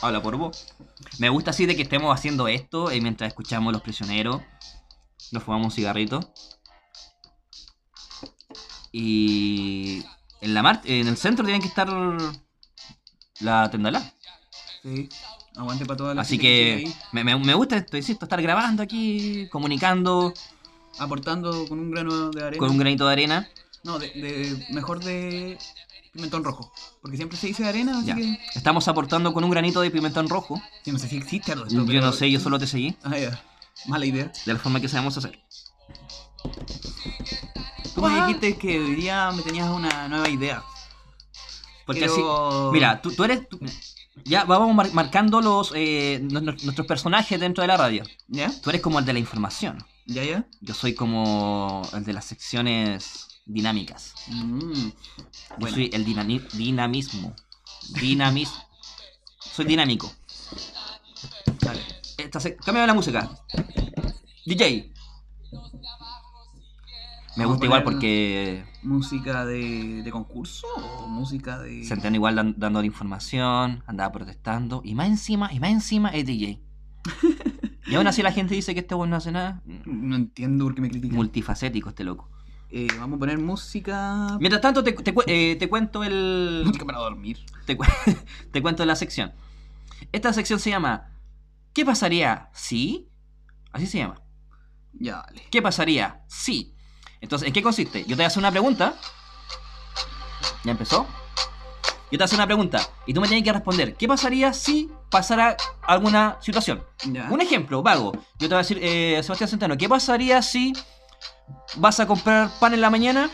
[0.01, 0.67] Habla por vos.
[1.19, 4.41] Me gusta así de que estemos haciendo esto eh, mientras escuchamos Los Prisioneros.
[5.31, 6.19] Nos fumamos un cigarrito.
[8.91, 10.03] Y
[10.45, 11.89] en la mar en el centro tienen que estar
[13.39, 14.13] la tendala.
[14.83, 15.09] Sí.
[15.55, 19.47] Aguante para toda la Así que ahí, me, me- gusta esto, insisto, estar grabando aquí,
[19.49, 20.33] comunicando
[20.99, 22.59] aportando con un grano de arena.
[22.59, 23.49] con un granito de arena.
[23.83, 25.57] No, de, de- mejor de
[26.11, 26.71] pimentón rojo.
[27.01, 28.15] Porque siempre se dice de arena, así Ya.
[28.15, 28.37] que.
[28.55, 30.61] Estamos aportando con un granito de pimentón rojo.
[30.85, 32.95] Yo no sé si existe algo de Yo pero- no sé, yo solo te seguí
[33.03, 33.41] Ah, ya.
[33.87, 34.31] Mala idea.
[34.45, 35.39] de la forma que sabemos hacer.
[37.95, 40.63] Tú me dijiste que hoy día me tenías una nueva idea.
[41.85, 43.59] Porque Quiero- así, mira, tú, tú eres, tú-
[44.23, 48.03] ya vamos mar- marcando los eh, nu- nu- nuestros personajes dentro de la radio.
[48.27, 48.51] ¿Ya?
[48.61, 49.85] Tú eres como el de la información.
[50.07, 50.47] ¿Ya, ya?
[50.61, 54.13] Yo soy como el de las secciones dinámicas.
[54.27, 54.71] Mm.
[54.73, 54.91] Yo
[55.59, 55.75] Bueno.
[55.75, 57.35] soy el dinamismo.
[57.93, 58.65] Dinamismo.
[59.55, 60.11] Soy dinámico.
[61.61, 61.81] Dale.
[62.17, 62.57] Esta se...
[62.65, 63.29] La música.
[64.45, 64.91] DJ.
[67.37, 70.67] Me gusta igual porque ¿Música de, de concurso
[70.99, 71.83] o música de.?
[71.83, 76.25] Centeno igual dan- dando la información, andaba protestando, y más encima, y más encima es
[76.25, 76.61] DJ.
[77.87, 79.61] y aún así la gente dice que este weón no hace nada.
[79.85, 81.15] No entiendo por qué me critican.
[81.15, 82.29] Multifacético este loco.
[82.71, 84.37] Eh, vamos a poner música.
[84.39, 86.63] Mientras tanto, te, te eh, te cuento el.
[86.65, 87.39] Música para dormir.
[87.65, 87.77] Te,
[88.51, 89.33] te cuento la sección.
[90.11, 91.09] Esta sección se llama
[91.73, 93.09] ¿Qué pasaría si?
[93.71, 94.21] Así se llama.
[94.93, 95.43] Ya, dale.
[95.51, 96.73] ¿Qué pasaría si?
[97.21, 98.01] Entonces, ¿en qué consiste?
[98.01, 98.95] Yo te voy a hacer una pregunta.
[100.63, 101.05] ¿Ya empezó?
[102.11, 103.95] Yo te hacer una pregunta y tú me tienes que responder.
[103.95, 106.83] ¿Qué pasaría si pasara alguna situación?
[107.31, 108.11] Un ejemplo, vago.
[108.13, 110.73] Yo te voy a decir, eh, Sebastián Centeno, ¿qué pasaría si
[111.75, 113.29] vas a comprar pan en la mañana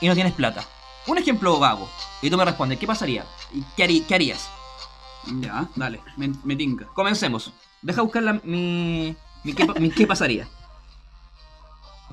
[0.00, 0.64] y no tienes plata?
[1.06, 1.88] Un ejemplo vago.
[2.22, 3.24] Y tú me respondes, ¿qué pasaría?
[3.52, 4.48] ¿Y qué, harí- qué harías?
[5.40, 6.00] Ya, dale.
[6.16, 6.86] Me, me tinca.
[6.94, 7.52] Comencemos.
[7.82, 9.14] Deja buscar la- mi,
[9.44, 10.48] mi, qué, mi qué pasaría.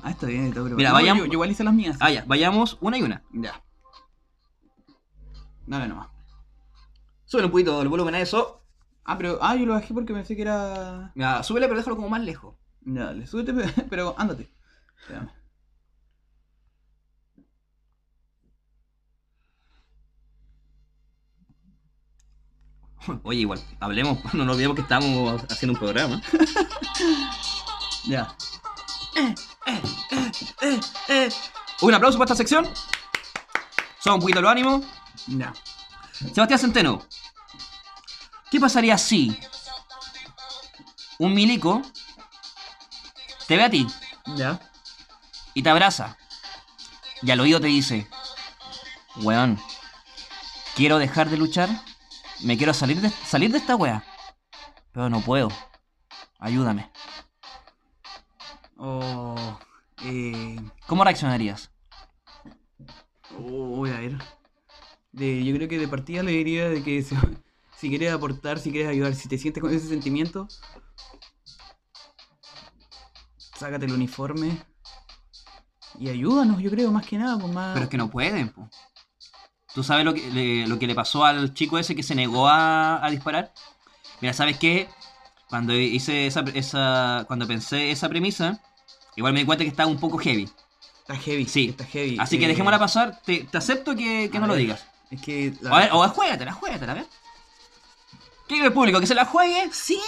[0.06, 0.76] Ah, está bien, está bien.
[0.76, 1.96] Mira, No, vayamos- Yo, yo igual hice las mías.
[1.98, 3.24] Ah, ya, vayamos una y una.
[3.32, 3.60] Ya.
[5.66, 6.08] Dale nomás.
[7.24, 8.62] Sube un poquito el volumen a eso.
[9.04, 9.38] Ah, pero.
[9.42, 11.10] Ah, yo lo bajé porque pensé que era.
[11.16, 12.54] Mira, súbele, pero déjalo como más lejos.
[12.82, 14.48] Ya, dale, súbete, pe- pero ándate.
[15.00, 15.28] Espérame.
[23.22, 26.22] Oye, igual, hablemos, no nos olvidemos que estamos haciendo un programa.
[28.08, 28.36] Ya.
[31.80, 32.68] Un aplauso para esta sección.
[33.98, 34.84] Sube un poquito los ánimos.
[35.26, 35.52] Ya.
[36.12, 37.02] Sebastián Centeno,
[38.50, 39.38] ¿qué pasaría si
[41.18, 41.82] un milico
[43.46, 43.86] te ve a ti
[44.36, 44.58] Ya.
[45.52, 46.16] y te abraza
[47.22, 48.08] y al oído te dice,
[49.16, 49.60] weón,
[50.74, 51.68] quiero dejar de luchar,
[52.40, 54.04] me quiero salir de, salir de esta wea,
[54.92, 55.48] pero no puedo,
[56.38, 56.90] ayúdame.
[58.76, 59.58] O.
[60.04, 60.56] Eh.
[60.86, 61.70] ¿Cómo reaccionarías?
[63.38, 64.18] Uy, a ver.
[65.12, 67.16] De- yo creo que de partida le diría de que si,
[67.76, 70.46] si quieres aportar, si quieres ayudar, si te sientes con ese sentimiento,
[73.38, 74.62] sácate el uniforme
[75.98, 77.72] y ayúdanos, yo creo, más que nada, pues más...
[77.72, 78.52] Pero es que no pueden.
[79.74, 82.48] ¿Tú sabes lo que le, lo que le pasó al chico ese que se negó
[82.48, 83.52] a, a disparar?
[84.20, 84.88] Mira, ¿sabes qué?
[85.48, 87.24] Cuando hice esa, esa.
[87.26, 88.60] Cuando pensé esa premisa,
[89.16, 90.48] igual me di cuenta que estaba un poco heavy.
[91.00, 91.68] Está heavy, Sí.
[91.68, 92.18] está heavy.
[92.18, 93.20] Así que Eh, dejémosla pasar.
[93.24, 94.86] Te, te acepto que, que no lo digas.
[95.10, 95.54] Es que...
[95.60, 97.06] la A ver, o juégatela, juégatela, a ver.
[98.48, 98.98] ¿Qué quiere el público?
[98.98, 99.70] ¿Que se la juegue?
[99.72, 100.00] Sí.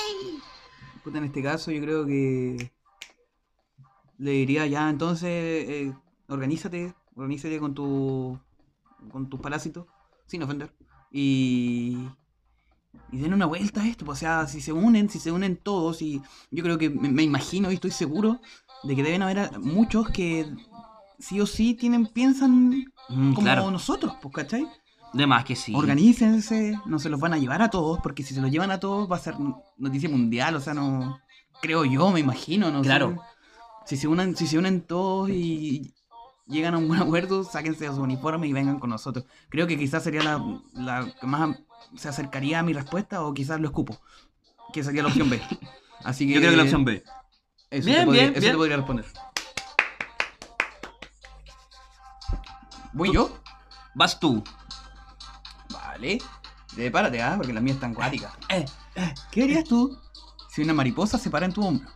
[1.05, 2.72] Puta, en este caso yo creo que
[4.18, 5.92] le diría ya, entonces, eh,
[6.29, 8.38] organízate, organízate con tu
[9.12, 9.87] con tus parásitos,
[10.27, 10.74] sin ofender,
[11.12, 11.96] y
[13.12, 15.57] y den una vuelta a esto, pues, o sea, si se unen, si se unen
[15.57, 18.40] todos, y yo creo que me, me imagino y estoy seguro
[18.85, 20.46] de que deben haber muchos que
[21.18, 23.70] sí o sí tienen, piensan Mm, como claro.
[23.70, 24.66] nosotros, pues, ¿cachai?
[25.14, 25.74] De más que sí.
[25.74, 28.79] Organícense, no se los van a llevar a todos, porque si se los llevan a
[28.79, 29.35] todos va a ser
[29.79, 31.18] noticia mundial, o sea, no.
[31.62, 32.88] Creo yo, me imagino, no sé.
[32.88, 33.16] Claro.
[33.87, 35.94] Si se unan, si se unen todos y
[36.46, 39.24] llegan a un buen acuerdo, sáquense de su uniforme y vengan con nosotros.
[39.48, 40.38] Creo que quizás sería la,
[40.74, 41.57] la más
[41.96, 43.98] se acercaría a mi respuesta, o quizás lo escupo.
[44.72, 45.40] Que sería la opción B.
[46.04, 46.34] Así que.
[46.34, 47.02] Yo creo que la opción B.
[47.70, 48.52] Eso, Bien, te, podría, bien, eso bien.
[48.52, 49.04] te podría responder.
[52.92, 53.38] ¿Voy yo?
[53.94, 54.42] Vas tú.
[55.70, 56.18] Vale.
[56.74, 57.34] Prepárate, ¿ah?
[57.36, 58.32] Porque la mía es tan cuática.
[58.48, 58.64] Eh,
[58.94, 59.98] eh, ¿Qué harías tú
[60.50, 61.88] si una mariposa se para en tu hombro?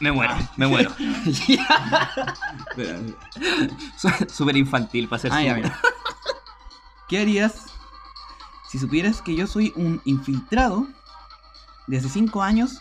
[0.00, 0.90] Me muero, me muero.
[4.28, 5.78] Súper infantil para ser Ah, ya, mira.
[7.08, 7.66] ¿Qué harías
[8.72, 10.86] si supieras que yo soy un infiltrado
[11.88, 12.80] de hace 5 años,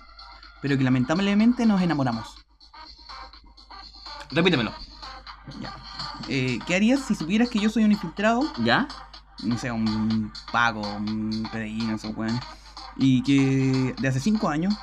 [0.62, 2.38] pero que lamentablemente nos enamoramos?
[4.30, 4.72] Repítemelo.
[5.60, 5.76] Ya.
[6.30, 8.88] Eh, ¿Qué harías si supieras que yo soy un infiltrado ¿Ya?
[9.44, 12.40] no sé, un pago, un PDI, no sé, weón.
[12.96, 14.74] Y que de hace cinco años,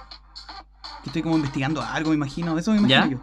[1.03, 3.11] que estoy como investigando algo, me imagino, eso me imagino ¿Ya?
[3.13, 3.19] yo.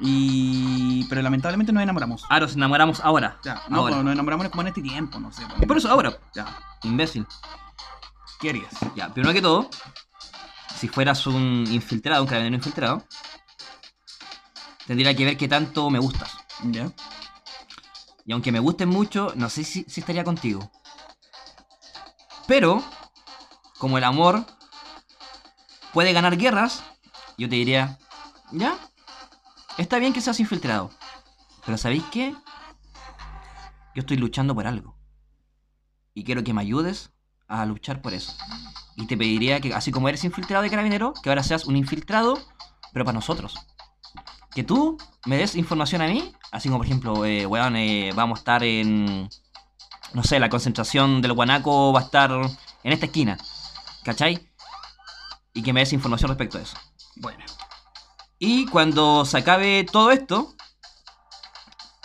[0.00, 1.04] Y.
[1.08, 2.24] Pero lamentablemente nos enamoramos.
[2.28, 3.38] Ah, nos enamoramos ahora.
[3.44, 4.02] Ya, no, ahora.
[4.02, 5.44] nos enamoramos como en este tiempo, no sé.
[5.44, 5.60] weón.
[5.62, 6.16] Por eso, ahora.
[6.34, 6.46] Ya,
[6.82, 7.26] Imbécil.
[8.40, 8.72] ¿qué harías?
[8.94, 9.68] Ya, primero que todo,
[10.76, 13.04] si fueras un infiltrado, un carabinero infiltrado,
[14.86, 16.30] tendría que ver qué tanto me gustas.
[16.64, 16.90] Ya.
[18.24, 20.70] Y aunque me gusten mucho, no sé si, si estaría contigo.
[22.46, 22.82] Pero,
[23.78, 24.44] como el amor
[25.92, 26.82] puede ganar guerras,
[27.36, 27.98] yo te diría,
[28.52, 28.78] ya,
[29.78, 30.90] está bien que seas infiltrado.
[31.64, 32.34] Pero ¿sabéis qué?
[33.94, 34.96] Yo estoy luchando por algo.
[36.14, 37.10] Y quiero que me ayudes
[37.46, 38.36] a luchar por eso.
[38.96, 42.38] Y te pediría que, así como eres infiltrado de carabinero, que ahora seas un infiltrado,
[42.92, 43.54] pero para nosotros.
[44.54, 48.38] Que tú me des información a mí, así como por ejemplo, eh, weón, eh, vamos
[48.38, 49.28] a estar en,
[50.14, 53.38] no sé, la concentración del guanaco va a estar en esta esquina,
[54.04, 54.50] ¿cachai?
[55.54, 56.76] Y que me des información respecto a eso.
[57.16, 57.44] Bueno.
[58.38, 60.54] Y cuando se acabe todo esto,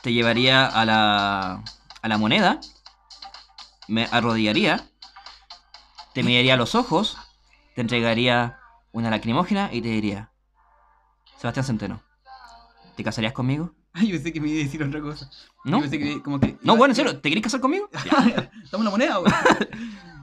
[0.01, 1.63] te llevaría a la,
[2.01, 2.59] a la moneda,
[3.87, 4.89] me arrodillaría,
[6.13, 7.17] te miraría a los ojos,
[7.75, 8.59] te entregaría
[8.91, 10.31] una lacrimógena y te diría,
[11.37, 12.03] Sebastián Centeno,
[12.95, 13.75] ¿te casarías conmigo?
[13.93, 15.29] Ay, yo pensé que me iba a decir otra cosa.
[15.65, 15.77] ¿No?
[15.77, 16.57] Yo pensé que como que.
[16.63, 17.89] No, bueno, en serio, ¿te querés casar conmigo?
[18.63, 19.33] Estamos la moneda, weón.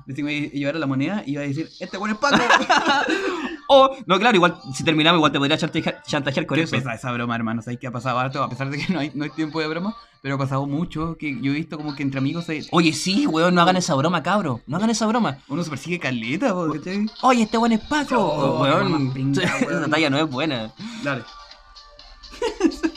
[0.07, 2.11] Pensé que me iba a llevar a la moneda y iba a decir, este weón
[2.11, 2.37] es Paco.
[3.73, 6.73] O, no, claro, igual si terminamos, igual te podría chantajear, chantajear con eso.
[6.73, 7.63] pesa esa broma, hermano.
[7.63, 8.43] ¿Sabes qué ha pasado harto?
[8.43, 11.17] A pesar de que no hay, no hay tiempo de broma, pero ha pasado mucho.
[11.17, 13.95] Que yo he visto como que entre amigos se- Oye, sí, weón, no hagan esa
[13.95, 14.61] broma, cabro.
[14.67, 15.39] No hagan esa broma.
[15.47, 17.07] uno se persigue caleta, ¿cachai?
[17.23, 18.17] Oye, este buen es Paco.
[18.19, 20.73] Oh, weón, esa talla no es buena.
[21.05, 21.23] Dale.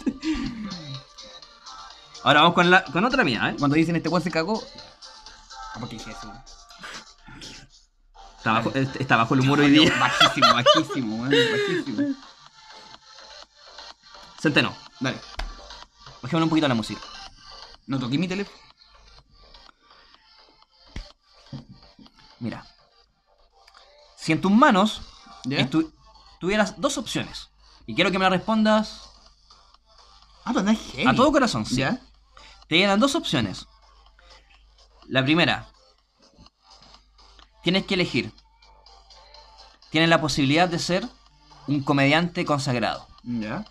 [2.24, 3.56] Ahora vamos con, la, con otra mía, ¿eh?
[3.60, 4.60] Cuando dicen este weón se cagó.
[5.80, 6.32] ¿Por qué dije eso?
[8.44, 9.90] Está bajo, está bajo el humor hoy día.
[9.98, 11.30] Bajísimo, bajísimo, weón.
[11.32, 12.16] Bajísimo.
[14.38, 15.18] Centeno, Dale.
[16.22, 17.00] bajémosle un poquito la música.
[17.88, 18.58] No toqué mi teléfono.
[22.42, 22.66] Mira.
[24.18, 25.04] Si en tus manos
[26.42, 27.48] tuvieras dos opciones,
[27.88, 29.10] y quiero que me la respondas
[30.44, 31.78] Ah, pero no es a todo corazón, sí.
[31.78, 32.02] ¿Ya?
[32.68, 33.68] Te dieran dos opciones.
[35.08, 35.70] La primera,
[37.64, 38.32] tienes que elegir.
[39.90, 41.08] Tienes la posibilidad de ser
[41.68, 43.08] un comediante consagrado.
[43.24, 43.66] ¿Ya?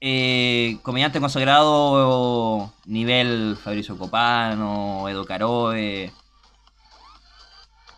[0.00, 6.12] Eh, comediante consagrado nivel Fabricio Copano, Edo Caroe.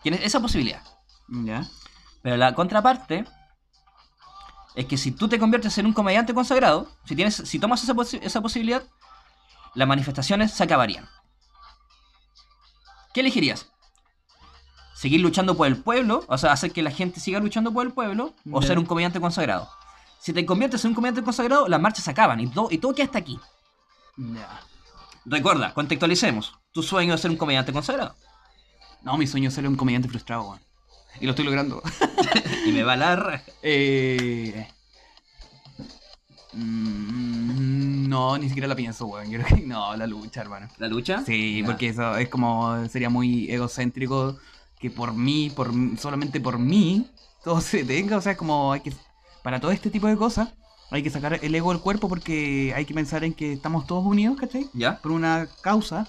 [0.02, 0.82] Tienes esa posibilidad.
[1.28, 1.66] ¿Ya?
[2.22, 3.24] Pero la contraparte
[4.74, 7.94] es que si tú te conviertes en un comediante consagrado, si, tienes, si tomas esa,
[7.94, 8.82] posi- esa posibilidad,
[9.74, 11.08] las manifestaciones se acabarían.
[13.14, 13.68] ¿Qué elegirías?
[14.94, 16.24] ¿Seguir luchando por el pueblo?
[16.26, 19.20] O sea, hacer que la gente siga luchando por el pueblo, o ser un comediante
[19.20, 19.68] consagrado.
[20.20, 22.94] Si te conviertes en un comediante consagrado, las marchas se acaban y, todo y todo
[22.94, 23.38] queda hasta aquí.
[24.16, 24.60] Ya.
[25.24, 26.54] Recuerda, contextualicemos.
[26.72, 28.16] Tu sueño es ser un comediante consagrado.
[29.02, 30.60] No, mi sueño es ser un comediante frustrado, weón.
[31.20, 31.82] Y lo estoy logrando.
[32.66, 33.44] Y me va la raja.
[33.62, 34.66] eh...
[36.54, 39.30] mm, No, ni siquiera la pienso, weón.
[39.30, 40.68] Yo creo que no, la lucha, hermano.
[40.78, 41.22] ¿La lucha?
[41.24, 44.38] Sí, porque eso es como sería muy egocéntrico
[44.78, 47.10] que por mí, por solamente por mí,
[47.42, 48.92] todo se tenga, o sea, es como hay que
[49.42, 50.48] para todo este tipo de cosas
[50.90, 54.04] hay que sacar el ego del cuerpo porque hay que pensar en que estamos todos
[54.04, 54.68] unidos, ¿cachai?
[54.72, 55.00] ¿Ya?
[55.00, 56.06] Por una causa,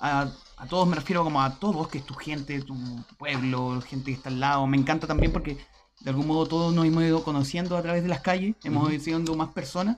[0.00, 2.76] a, a todos me refiero como a todos, que es tu gente, tu
[3.18, 4.66] pueblo, gente que está al lado.
[4.66, 5.58] Me encanta también porque
[6.00, 8.92] de algún modo todos nos hemos ido conociendo a través de las calles, hemos Ujú.
[8.92, 9.96] ido siendo más personas.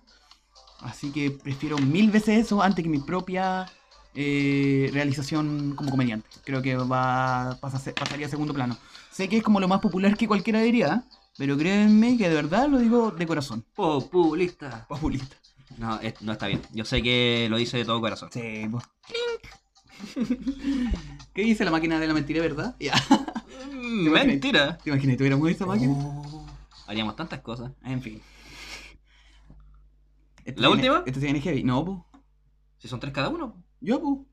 [0.81, 3.71] Así que prefiero mil veces eso antes que mi propia
[4.15, 6.27] eh, realización como comediante.
[6.45, 8.77] Creo que va pasa pasaría a segundo plano.
[9.11, 11.05] Sé que es como lo más popular que cualquiera diría,
[11.37, 13.65] pero créanme que de verdad lo digo de corazón.
[13.75, 14.87] Populista.
[14.89, 15.37] Populista.
[15.79, 16.63] No, es- no está bien.
[16.73, 18.31] Yo sé que lo dice de todo corazón.
[18.33, 18.83] Sí, po.
[21.35, 22.75] ¿Qué dice la máquina de la mentira, verdad?
[22.81, 22.95] Ya.
[23.91, 24.79] Mentira.
[24.79, 25.93] ¿Te imaginas tuviéramos esa máquina?
[25.97, 26.47] Oh,
[26.87, 27.73] haríamos tantas cosas.
[27.83, 28.21] En fin.
[30.45, 31.03] Esto ¿La última?
[31.07, 31.63] Esto se viene heavy.
[31.65, 32.07] No, po.
[32.79, 33.63] Si son tres cada uno.
[33.81, 34.27] Yo, po.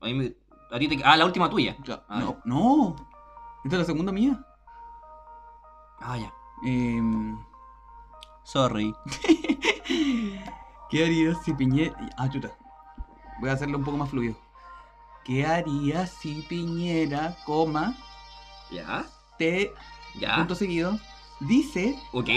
[0.00, 0.34] A mí me-
[0.70, 1.76] a ti te- Ah, la última tuya.
[1.84, 2.96] Ya, Ah, no, no.
[3.64, 4.44] Esta es la segunda mía.
[6.00, 6.32] Ah, ya.
[6.66, 7.36] Em,
[8.44, 8.92] Sorry.
[10.90, 11.94] ¿Qué harías si Piñera...
[12.16, 12.50] Ah, chuta.
[13.40, 14.36] Voy a hacerlo un poco más fluido.
[15.24, 17.94] ¿Qué harías si Piñera, coma,
[18.72, 19.06] Ya.
[19.38, 19.72] te,
[20.18, 20.36] Ya.
[20.36, 20.98] punto seguido,
[21.40, 21.98] dice...
[22.12, 22.28] Ok.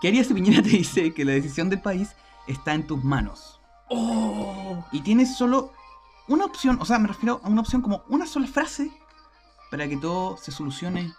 [0.00, 2.10] ¿Qué harías si Piñera te dice que la decisión del país
[2.46, 3.60] está en tus manos?
[3.88, 4.84] Oh.
[4.92, 5.72] Y tienes solo
[6.28, 8.90] una opción, o sea, me refiero a una opción como una sola frase
[9.70, 11.12] para que todo se solucione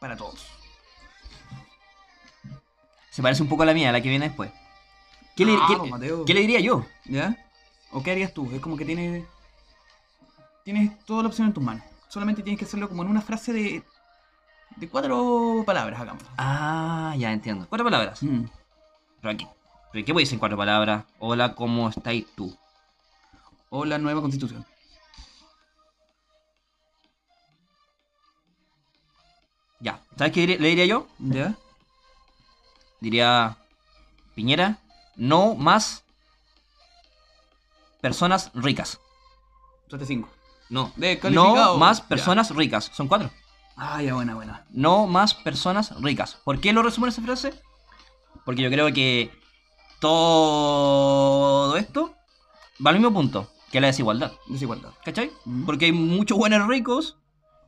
[0.00, 0.46] para todos.
[3.10, 4.50] Se parece un poco a la mía, la que viene después.
[5.36, 6.24] ¿Qué, le, Ah, qué- pues, Mateo.
[6.24, 6.84] qué le diría yo?
[7.04, 7.36] ¿Ya?
[7.92, 8.48] ¿O qué harías tú?
[8.52, 9.24] Es como que tienes.
[10.64, 13.52] Tienes toda la opción en tus manos solamente tienes que hacerlo como en una frase
[13.52, 13.82] de,
[14.76, 16.24] de cuatro palabras, hagamos.
[16.36, 17.66] Ah, ya entiendo.
[17.68, 18.22] Cuatro palabras.
[18.22, 18.44] Mm.
[19.20, 19.46] Pero aquí,
[19.92, 21.04] ¿pero qué voy a decir en cuatro palabras?
[21.18, 22.56] Hola, ¿cómo estáis tú?
[23.70, 24.64] Hola, nueva constitución.
[29.80, 31.06] Ya, ¿sabes qué le diría yo?
[31.18, 31.54] Ya.
[33.00, 33.56] Diría,
[34.34, 34.78] Piñera,
[35.16, 36.02] no más
[38.00, 38.98] personas ricas.
[39.88, 40.37] 35.
[40.70, 40.92] No.
[41.30, 42.90] No más personas ricas.
[42.94, 43.30] Son cuatro.
[43.76, 44.64] Ah, ya, buena, buena.
[44.70, 46.36] No más personas ricas.
[46.44, 47.54] ¿Por qué lo resumo en esa frase?
[48.44, 49.30] Porque yo creo que
[50.00, 52.14] todo esto
[52.84, 54.32] va al mismo punto, que la desigualdad.
[54.46, 54.90] Desigualdad.
[55.04, 55.30] ¿Cachai?
[55.44, 55.64] Mm.
[55.64, 57.18] Porque hay muchos buenos ricos.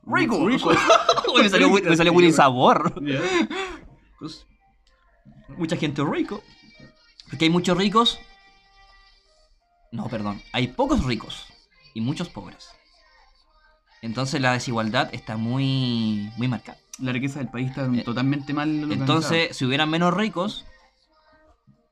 [0.04, 0.40] ¡Ricos!
[1.36, 2.94] me salió, me salió Willy Sabor.
[5.56, 6.42] Mucha gente rico.
[7.28, 8.18] Porque hay muchos ricos.
[9.92, 10.42] No, perdón.
[10.52, 11.46] Hay pocos ricos
[11.94, 12.70] y muchos pobres.
[14.02, 16.78] Entonces la desigualdad está muy, muy marcada.
[16.98, 18.90] La riqueza del país está Eh, totalmente mal.
[18.92, 20.64] Entonces, si hubieran menos ricos,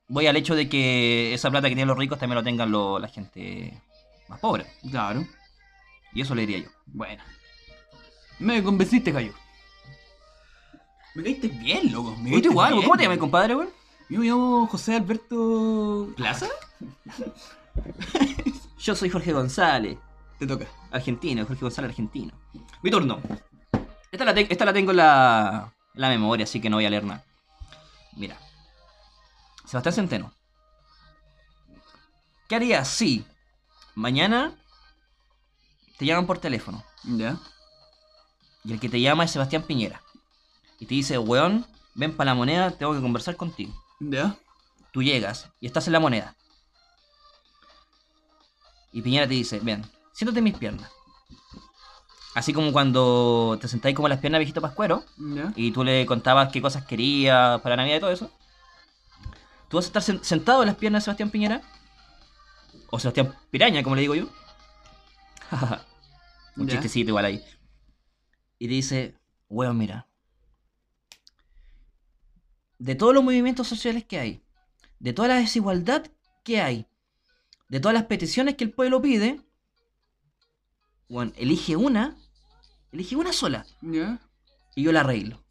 [0.07, 2.99] voy al hecho de que esa plata que tienen los ricos también lo tengan lo-
[2.99, 3.79] la gente
[4.27, 4.65] más pobre.
[4.89, 5.25] Claro.
[6.13, 6.69] Y eso le diría yo.
[6.87, 7.23] Bueno.
[8.39, 9.33] Me convenciste, Gallo.
[11.15, 12.15] Me caíste bien, loco.
[12.17, 13.69] Me caíste igual, bien, ¿cómo te llamas, compadre, weón?
[14.09, 16.47] Yo me llamo José Alberto ¿Plaza?
[18.79, 19.97] Yo soy Jorge González,
[20.39, 20.65] Te toca.
[20.91, 22.31] argentino, Jorge González argentino.
[22.81, 23.19] Mi turno.
[24.11, 26.85] Esta la, te- esta la tengo en la, en la memoria, así que no voy
[26.85, 27.23] a leer nada.
[28.15, 28.37] Mira.
[29.65, 30.33] Sebastián Centeno.
[32.47, 33.25] ¿Qué harías si
[33.95, 34.55] mañana
[35.97, 37.37] te llaman por teléfono ¿Ya?
[38.63, 40.01] y el que te llama es Sebastián Piñera?
[40.79, 43.73] Y te dice, weón, ven para la moneda, tengo que conversar contigo.
[43.99, 44.35] ¿Ya?
[44.91, 46.35] Tú llegas y estás en la moneda.
[48.91, 49.85] Y Piñera te dice, ven,
[50.19, 50.91] siéntate en mis piernas.
[52.35, 55.51] Así como cuando te sentáis como en las piernas de viejito Pascuero ¿Ya?
[55.55, 58.29] y tú le contabas qué cosas querías para Navidad y todo eso.
[59.69, 61.61] Tú vas a estar sen- sentado en las piernas de Sebastián Piñera.
[62.91, 64.27] O Sebastián Piraña, como le digo yo.
[66.57, 66.73] Un Ya.
[66.73, 67.43] chistecito igual ahí.
[68.57, 69.15] Y te dice,
[69.47, 70.07] weón, mira.
[72.77, 74.43] De todos los movimientos sociales que hay,
[74.99, 76.05] de toda la desigualdad
[76.43, 76.87] que hay,
[77.69, 79.41] de todas las peticiones que el pueblo pide,
[81.09, 82.15] weón, elige una,
[82.91, 84.19] elige una sola ¿Ya?
[84.75, 85.43] y yo la arreglo.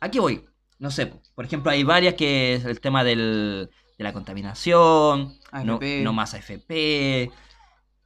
[0.00, 0.44] ¿A qué voy?
[0.80, 3.68] no sé, po, por ejemplo, hay varias que es el tema del,
[3.98, 7.30] de la contaminación, no, no más AFP,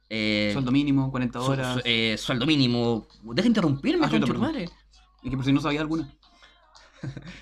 [0.09, 1.73] eh, Sueldo mínimo, 40 su- horas.
[1.75, 3.07] su- eh, sueldo mínimo.
[3.23, 4.69] Deja de interrumpirme, Ah, concha madre.
[5.21, 6.11] Y que por si no sabía alguna.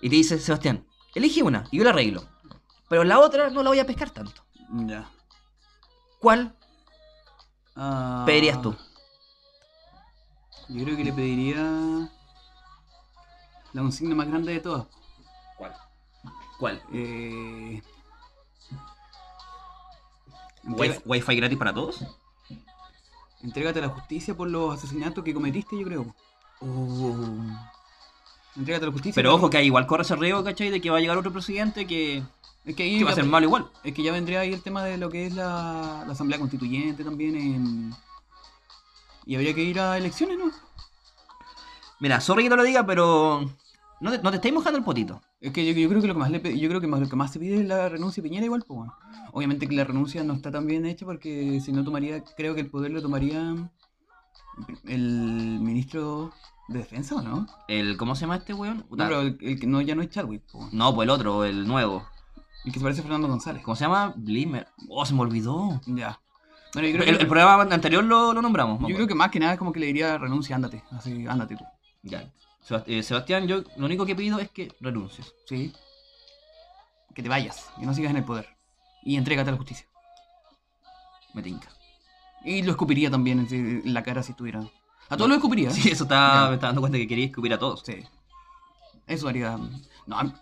[0.00, 2.22] Y te dice, Sebastián, elige una y yo la arreglo.
[2.88, 4.44] Pero la otra no la voy a pescar tanto.
[4.86, 5.10] Ya.
[6.20, 6.56] ¿Cuál
[7.80, 8.74] Ah, pedirías tú?
[10.68, 11.62] Yo creo que le pediría
[13.72, 14.86] la consigna más grande de todas.
[15.56, 15.72] ¿Cuál?
[16.58, 16.82] ¿Cuál?
[16.92, 17.80] Eh,
[20.64, 22.04] ¿Wi- entrega- ¿Wi-Fi gratis para todos?
[23.42, 26.14] entrégate a la justicia por los asesinatos que cometiste, yo creo.
[28.56, 29.14] Entrégate a la justicia.
[29.14, 30.70] Pero ojo que igual corre ese río, ¿cachai?
[30.70, 32.24] De que va a llegar otro presidente que,
[32.68, 33.68] es que ahí que va a ya- ser malo igual.
[33.82, 37.02] Es que ya vendría ahí el tema de lo que es la, la asamblea constituyente
[37.04, 37.34] también.
[37.36, 37.94] en-
[39.26, 40.50] Y habría que ir a elecciones, ¿no?
[42.00, 43.40] Mira, sorry que te lo diga, pero
[44.00, 45.20] no te, no te estáis mojando el potito.
[45.40, 47.08] Es que yo, yo creo que lo que más le yo creo que más, lo
[47.08, 48.94] que más se pide es la renuncia de Piñera igual, pues bueno.
[49.32, 52.60] Obviamente que la renuncia no está tan bien hecha porque si no tomaría, creo que
[52.62, 53.54] el poder lo tomaría
[54.84, 56.32] el ministro
[56.68, 57.46] de defensa, ¿o no?
[57.68, 58.78] El, ¿Cómo se llama este weón?
[58.90, 60.68] No, pero el, el que no ya no es Chadwick, po.
[60.72, 62.06] No, pues el otro, el nuevo.
[62.64, 63.62] El que se parece a Fernando González.
[63.62, 64.12] ¿Cómo se llama?
[64.16, 64.66] Blimer.
[64.88, 65.80] Oh, se me olvidó.
[65.86, 66.20] Ya.
[66.74, 68.78] Bueno, yo creo, El, que, el programa anterior lo, lo nombramos.
[68.88, 71.56] yo creo que más que nada es como que le diría renuncia, ándate, así, ándate
[71.56, 71.64] tú.
[72.02, 72.30] Ya.
[72.68, 75.32] Sebast- eh, Sebastián, yo lo único que pido es que renuncies.
[75.46, 75.72] Sí.
[77.14, 78.48] Que te vayas, que no sigas en el poder.
[79.02, 79.86] Y entrégate a la justicia.
[81.32, 81.68] Me tinca.
[82.44, 84.60] Y lo escupiría también en, en la cara si estuviera.
[85.08, 85.70] A todos lo escupiría.
[85.70, 86.48] Sí, eso está, Ya.
[86.50, 87.82] me está dando cuenta que quería escupir a todos.
[87.86, 88.04] Sí.
[89.06, 89.58] Eso haría.
[90.06, 90.16] No.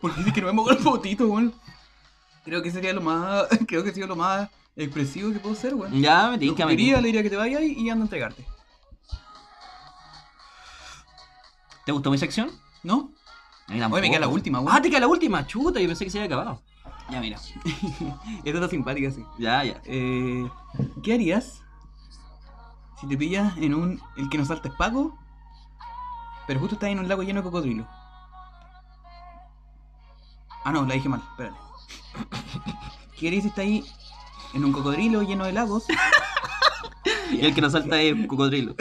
[0.00, 1.54] Porque dice que no me mojo el potito, weón.
[2.44, 3.46] Creo que sería lo más.
[3.66, 6.00] Creo que sería lo más expresivo que puedo ser, weón.
[6.00, 7.00] Ya, me tinca, me tinca.
[7.00, 8.44] le diría que te vayas y, y anda a entregarte.
[11.84, 12.50] ¿Te gustó mi sección?
[12.82, 13.10] ¿No?
[13.68, 14.74] Oye, me queda la última, weón.
[14.74, 15.46] Ah, te queda la última.
[15.46, 16.62] Chuta, yo pensé que se había acabado.
[17.10, 17.38] Ya, mira.
[18.44, 19.24] Esta está simpática, sí.
[19.38, 19.80] Ya, ya.
[19.84, 20.48] Eh,
[21.02, 21.62] ¿Qué harías
[23.00, 24.00] si te pillas en un.
[24.16, 25.18] El que nos salta es Paco,
[26.46, 27.86] pero justo estás en un lago lleno de cocodrilo?
[30.68, 31.56] Ah, no, la dije mal, espérate.
[33.18, 33.86] ¿Qué harías si estás ahí
[34.52, 35.84] en un cocodrilo lleno de lagos?
[37.30, 38.74] Y el que nos salta es cocodrilo.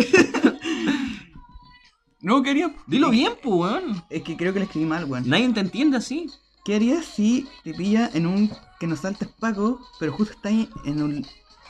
[2.20, 2.72] No, ¿qué harías?
[2.88, 4.04] Dilo bien, pues, weón.
[4.10, 5.30] Es que creo que le escribí mal, weón.
[5.30, 6.30] Nadie te entiende así.
[6.66, 10.52] ¿Qué harías si te pillas en un que nos salta es Paco, pero justo estás
[10.52, 11.26] ahí en un.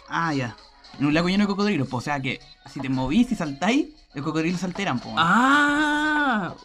[0.09, 0.57] Ah, ya.
[0.97, 1.87] En un lago lleno de cocodrilos.
[1.87, 2.39] po, O sea que
[2.73, 5.13] si te movís y saltáis, los cocodrilos salteran, po.
[5.15, 6.55] Ah.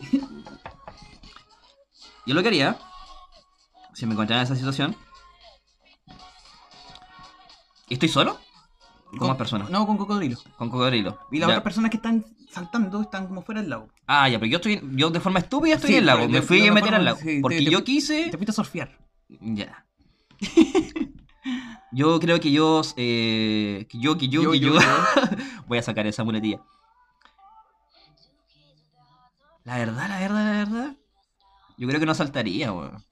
[2.25, 2.79] Yo lo que haría,
[4.03, 4.97] si me encontrara en esa situación.
[7.89, 8.37] ¿Y estoy solo?
[9.17, 9.71] Con más personas.
[9.71, 10.43] No, con cocodrilos.
[10.59, 11.21] Con cocodrilo.
[11.31, 11.55] Y las Ya.
[11.55, 13.89] otras personas que están saltando están como fuera del lago.
[14.09, 14.81] Ah, ya, pero yo estoy.
[14.97, 16.27] Yo de forma estúpida estoy Sí, en el lago.
[16.27, 17.19] Me de- fui de a meter al forma, lago.
[17.21, 18.25] sí, te- porque te- yo quise.
[18.31, 18.99] Te fuiste a surfear.
[19.29, 19.87] Ya.
[21.93, 22.81] Yo creo que yo.
[22.97, 24.73] Eh, que yo, que yo, que yo.
[25.69, 26.61] Voy a sacar esa muletilla.
[29.65, 30.97] La verdad, la verdad, la verdad.
[31.77, 33.05] Yo creo que no saltaría, weón.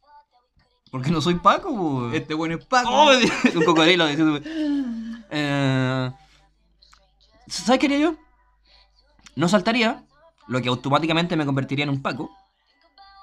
[0.90, 2.10] Porque no soy Paco.
[2.12, 2.90] Este bueno es Paco.
[2.90, 3.10] Oh,
[3.54, 4.40] un cocodrilo diciendo.
[5.30, 6.10] Eh,
[7.46, 8.14] ¿Sabes qué haría yo?
[9.36, 10.04] No saltaría,
[10.48, 12.30] lo que automáticamente me convertiría en un Paco.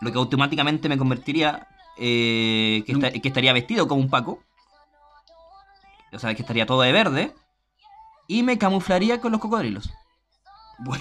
[0.01, 1.67] Lo que automáticamente me convertiría.
[1.97, 4.39] eh, que, esta- que estaría vestido como un Paco.
[6.13, 7.33] O sea, que estaría todo de verde.
[8.27, 9.89] Y me camuflaría con los cocodrilos.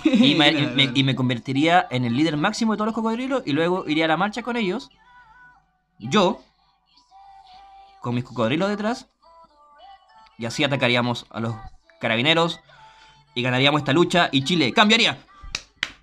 [0.04, 3.42] Y me, y me- y me convertiría en el líder máximo de todos los cocodrilos.
[3.46, 4.90] Y luego iría a la marcha con ellos.
[5.98, 6.40] Yo.
[8.06, 9.08] Con mis cocodrilos detrás.
[10.38, 11.56] Y así atacaríamos a los
[12.00, 12.60] carabineros.
[13.34, 14.28] Y ganaríamos esta lucha.
[14.30, 15.18] Y Chile cambiaría.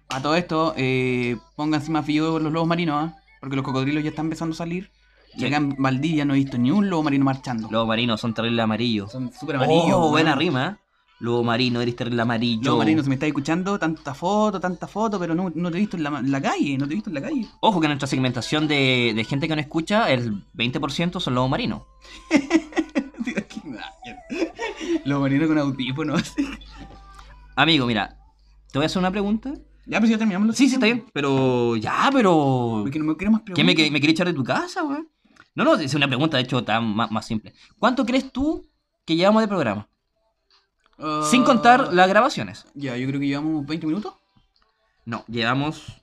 [0.10, 3.16] A todo esto, eh, pónganse más vivos los lobos marinos, ¿ah?
[3.40, 4.92] porque los cocodrilos ya están empezando a salir.
[5.34, 5.46] Y Sí.
[5.46, 7.70] acá en Valdivia no he visto ni un lobo marino marchando.
[7.72, 9.10] Los marinos son terrible amarillos.
[9.10, 9.94] Son súper amarillos.
[9.94, 10.80] Oh, buena rima.
[11.24, 12.64] Lobo marino, eres terrible amarillo.
[12.66, 15.80] Lobo marino, si me estás escuchando, tanta foto, tanta foto, pero no, no te he
[15.80, 17.48] visto en la, en la calle, no te he visto en la calle.
[17.62, 21.84] Ojo que nuestra segmentación de, de gente que no escucha, el 20% son lobos marinos.
[25.06, 26.34] Lobo marino con audífonos.
[27.56, 28.18] Amigo, mira,
[28.74, 29.54] te voy a hacer una pregunta.
[29.86, 30.50] Ya, pero si ya terminamos.
[30.50, 31.06] la Sí, sí, está bien.
[31.14, 32.82] Pero, ya, pero.
[32.84, 33.86] Porque no me quiero más ¿Qué preguntas.
[33.86, 35.08] me, me querés echar de tu casa, weón?
[35.56, 37.54] No, no, es una pregunta, de hecho, tan más, más simple.
[37.80, 38.66] ¿Cuánto crees tú
[39.06, 39.88] que llevamos de programa?
[41.06, 42.66] Ah, Sin contar las grabaciones.
[42.76, 44.14] Ya, yo creo que llevamos 20 minutos.
[45.04, 46.02] No, llevamos.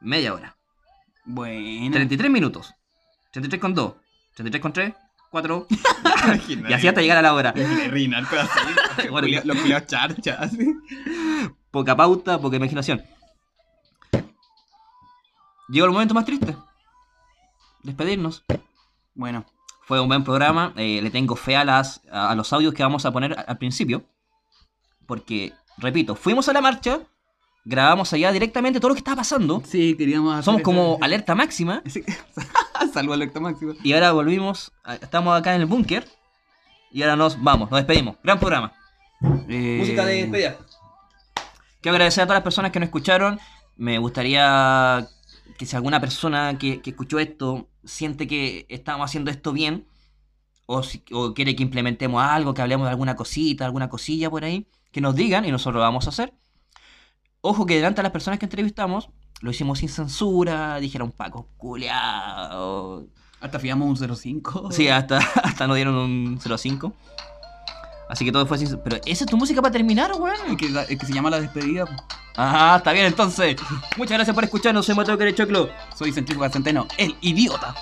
[0.00, 0.56] Media hora.
[1.24, 1.92] Bueno.
[1.92, 2.74] 33 minutos.
[3.30, 3.94] 33 con 2.
[4.34, 4.94] 33 con 3.
[5.30, 5.66] 4.
[6.68, 7.52] y así hasta llegar a la hora.
[7.52, 9.08] Reinar, así.
[9.44, 10.52] Los culiados charchas.
[11.70, 13.04] poca pauta, poca imaginación.
[15.68, 16.56] Llegó el momento más triste.
[17.84, 18.44] Despedirnos.
[19.14, 19.44] Bueno,
[19.86, 20.72] Fue un buen programa.
[20.76, 24.04] eh, le tengo fe a, las, a, los audios que vamos a poner al principio.
[25.06, 27.00] Porque, repito, fuimos a la marcha,
[27.64, 29.62] grabamos allá directamente todo lo que estaba pasando.
[29.66, 31.82] sí, queríamos hacer Somos esa- como alerta máxima.
[31.86, 32.02] Sí.
[32.94, 33.74] Salvo alerta máxima.
[33.82, 36.06] Y ahora volvimos, estamos acá en el búnker.
[36.90, 38.16] Y ahora nos vamos, nos despedimos.
[38.22, 38.72] Gran programa.
[39.48, 40.56] Eh, Música de despedida.
[41.80, 43.38] Quiero agradecer a todas las personas que nos escucharon.
[43.76, 45.06] Me gustaría
[45.58, 49.86] que si alguna persona que, que escuchó esto siente que estamos haciendo esto bien,
[50.66, 54.44] o, si- o quiere que implementemos algo, que hablemos de alguna cosita, alguna cosilla por
[54.44, 56.32] ahí, que nos digan y nosotros lo vamos a hacer.
[57.40, 59.10] Ojo que delante de las personas que entrevistamos,
[59.40, 63.06] lo hicimos sin censura, dijeron Paco, culiao.
[63.40, 64.72] Hasta fijamos un 05.
[64.72, 66.94] Sí, hasta, hasta nos dieron un 05.
[68.08, 70.36] Así que todo fue sin Pero esa es tu música para terminar, weón.
[70.50, 71.84] Es que, es que se llama la despedida.
[72.36, 73.56] Ah, está bien entonces.
[73.96, 74.86] Muchas gracias por escucharnos.
[74.86, 75.70] Soy Mateo Querechoclo.
[75.96, 77.74] Soy Centrífuga Centeno, el idiota.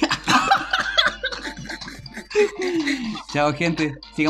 [3.32, 3.98] Chao, gente.
[4.16, 4.28] Sigamos.